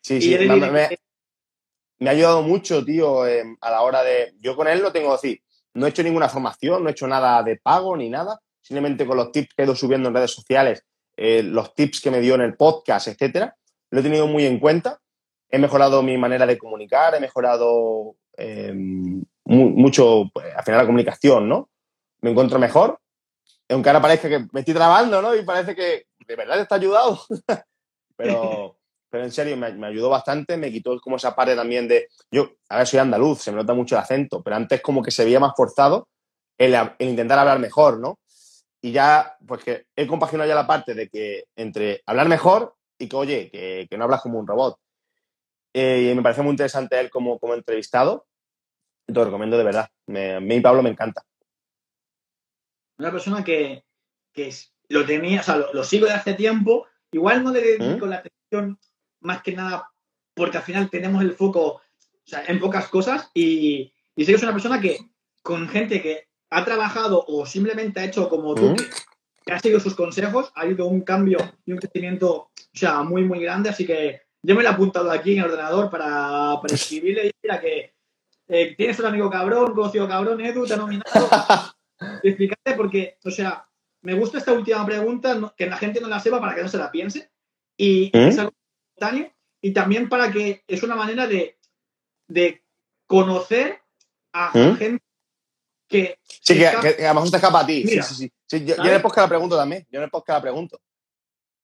[0.00, 0.38] Sí, sí.
[0.38, 4.34] Me, ha ayudado mucho, tío, a la hora de.
[4.40, 5.40] Yo con él no tengo así.
[5.74, 8.40] No he hecho ninguna formación, no he hecho nada de pago ni nada.
[8.60, 10.84] Simplemente con los tips que he ido subiendo en redes sociales,
[11.16, 13.56] eh, los tips que me dio en el podcast, etcétera,
[13.90, 15.00] lo he tenido muy en cuenta.
[15.48, 21.48] He mejorado mi manera de comunicar, he mejorado em, mucho, pues, al final, la comunicación,
[21.48, 21.70] ¿no?
[22.20, 22.98] Me encuentro mejor.
[23.68, 25.34] Aunque ahora parezca que me estoy trabando, ¿no?
[25.34, 27.20] Y parece que de verdad está ayudado.
[28.16, 28.78] pero,
[29.10, 32.08] pero en serio, me, ayudó bastante, me quitó como esa parte también de.
[32.30, 35.10] Yo, a ver, soy andaluz, se me nota mucho el acento, pero antes como que
[35.10, 36.08] se veía más forzado
[36.58, 38.18] el, intentar hablar mejor, ¿no?
[38.84, 43.08] Y ya, pues que he compaginado ya la parte de que entre hablar mejor y
[43.08, 44.78] que, oye, que, no hablas como un robot.
[45.72, 48.26] Eh, y me parece muy interesante él como, como entrevistado.
[49.06, 49.88] Te lo recomiendo de verdad.
[50.04, 51.24] Me, a mí Pablo me encanta.
[52.98, 53.86] Una persona que,
[54.34, 54.54] que
[54.90, 56.86] lo tenía, o sea, lo, sigo de hace tiempo.
[57.10, 58.08] Igual no le dedico ¿Mm?
[58.10, 58.78] la atención
[59.20, 59.90] más que nada
[60.34, 61.80] porque al final tenemos el foco o
[62.22, 64.98] sea, en pocas cosas y, y sé que es una persona que
[65.42, 68.76] con gente que ha trabajado o simplemente ha hecho como tú,
[69.44, 73.24] que ha seguido sus consejos, ha habido un cambio y un crecimiento o sea, muy,
[73.24, 73.70] muy grande.
[73.70, 77.30] Así que yo me lo he apuntado aquí en el ordenador para, para escribirle y
[77.42, 77.94] mira que
[78.46, 81.28] eh, tienes un amigo cabrón, conocido cabrón, Edu, te ha nominado.
[82.22, 83.66] Explicarte porque, o sea,
[84.02, 86.78] me gusta esta última pregunta, que la gente no la sepa para que no se
[86.78, 87.30] la piense.
[87.76, 88.28] Y, ¿Mm?
[88.28, 88.52] es algo
[88.94, 89.32] espontáneo.
[89.60, 91.58] Y también para que es una manera de,
[92.28, 92.62] de
[93.06, 93.80] conocer
[94.32, 94.76] a ¿Mm?
[94.76, 95.03] gente
[95.88, 96.18] que.
[96.24, 97.86] Sí, que, además te escapa a ti.
[97.86, 98.64] sí, sí, sí.
[98.64, 99.86] yo, en el podcast la pregunto también.
[99.90, 100.80] Yo en el podcast la pregunto.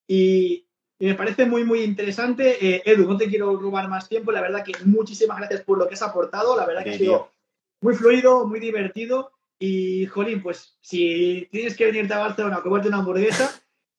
[0.07, 0.67] Y,
[0.99, 2.59] me parece muy, muy interesante.
[2.61, 4.33] Eh, Edu, no te quiero robar más tiempo.
[4.33, 6.57] La verdad que muchísimas gracias por lo que has aportado.
[6.57, 7.33] La verdad que ha sido
[7.81, 9.33] muy fluido, muy divertido.
[9.59, 13.51] Y, Jolín, pues si tienes que venirte a Barcelona a comerte una hamburguesa,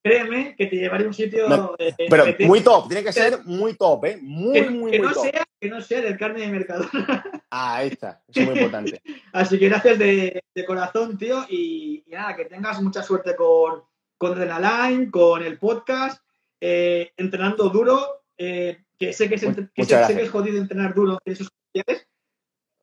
[0.04, 1.76] créeme que te llevaré a un sitio.
[2.10, 4.20] pero muy top, tiene que ser muy top, ¿eh?
[4.22, 5.24] Muy, que, muy, que muy no top.
[5.24, 6.86] Sea, que no sea del carne de mercado.
[7.52, 9.02] ah, ahí está, eso es muy importante.
[9.34, 13.84] Así que gracias de, corazón, tío, y, nada, que tengas mucha suerte con,
[14.18, 16.24] con Renaline, con el podcast,
[16.60, 21.20] eh, entrenando duro, eh, que sé que, es, que, sé, que es jodido entrenar duro
[21.24, 22.08] en esos sociales.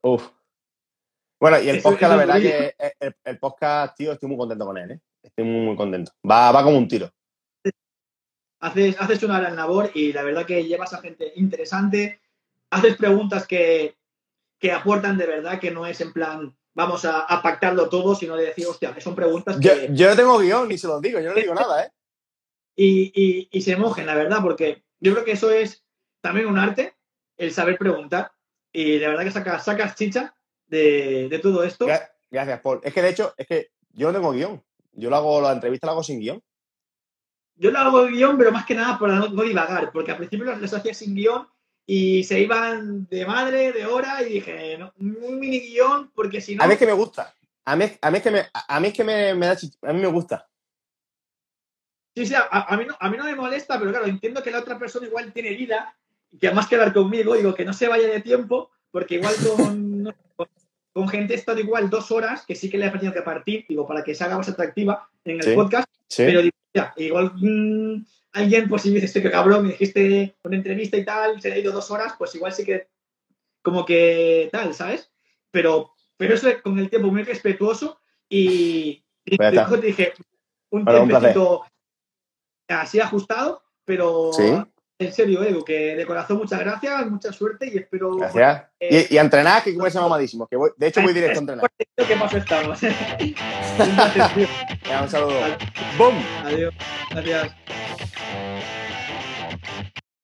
[0.03, 0.31] Uf.
[1.41, 2.75] Bueno, y el podcast, la verdad que
[3.25, 5.01] el, podcast, tío, estoy muy contento con él, ¿eh?
[5.23, 6.13] Estoy muy, muy contento.
[6.29, 7.11] Va, va como un tiro.
[8.61, 12.21] Haces, haces una gran labor y la verdad que llevas a gente interesante,
[12.71, 13.98] haces preguntas que,
[14.59, 18.47] que aportan de verdad, que no es en plan, vamos a, pactarlo todo, sino de
[18.47, 19.89] decir, hostia, que son preguntas que...
[19.93, 21.91] Yo, no tengo guion, ni se los digo, yo no digo nada, ¿eh?
[22.81, 25.85] Y, y, y se mojen, la verdad, porque yo creo que eso es
[26.21, 26.97] también un arte,
[27.37, 28.33] el saber preguntar.
[28.73, 30.35] Y de verdad que sacas, sacas chicha
[30.67, 31.87] de, todo esto.
[32.31, 32.81] Gracias, Paul.
[32.83, 34.63] Es que de hecho, es que yo no tengo guion.
[34.93, 36.43] Yo lo hago, la entrevista la hago sin guion.
[37.57, 40.73] Yo lo hago guion, pero más que nada para no, divagar, porque al principio las
[40.73, 41.49] hacía sin guion
[41.91, 46.63] y se iban de madre, de hora, y dije, un mini guion, porque si no.
[46.63, 47.35] A mí es que me gusta.
[47.65, 50.01] A mí, a mí es que me, a mí es que me, da a mí
[50.03, 50.47] me gusta.
[52.15, 54.61] Sí, sí, a, mí no, a mí no me molesta, pero claro, entiendo que la
[54.61, 55.97] otra persona igual tiene vida
[56.31, 59.35] y que además que hablar conmigo, digo que no se vaya de tiempo, porque igual
[59.57, 60.15] con,
[60.93, 63.65] con gente he estado igual dos horas, que sí que le he tenido que partir,
[63.67, 65.89] digo, para que se haga más atractiva en el podcast,
[66.19, 68.05] pero digo, ya, igual mm,
[68.39, 71.59] alguien, pues si me dices, que cabrón, me dijiste una entrevista y tal, se ha
[71.59, 72.89] ido dos horas, pues igual sí que,
[73.63, 75.11] como que tal, ¿sabes?
[75.51, 80.13] Pero, pero eso con el tiempo muy respetuoso y, y te dije,
[80.71, 81.65] un tiempecito
[82.69, 84.31] así ajustado, pero
[84.99, 88.17] en serio, Edu, que de corazón muchas gracias, mucha suerte y espero.
[88.17, 88.65] Gracias.
[88.81, 90.49] Eh, y, a entrenar, que como mamadísimo.
[90.49, 91.71] Que de hecho, voy directo a entrenar.
[92.09, 92.83] ¿Qué más estamos?
[94.91, 95.41] un, un saludo.
[95.97, 96.15] ¡Bum!
[96.45, 96.75] Adiós.
[97.11, 97.55] Gracias.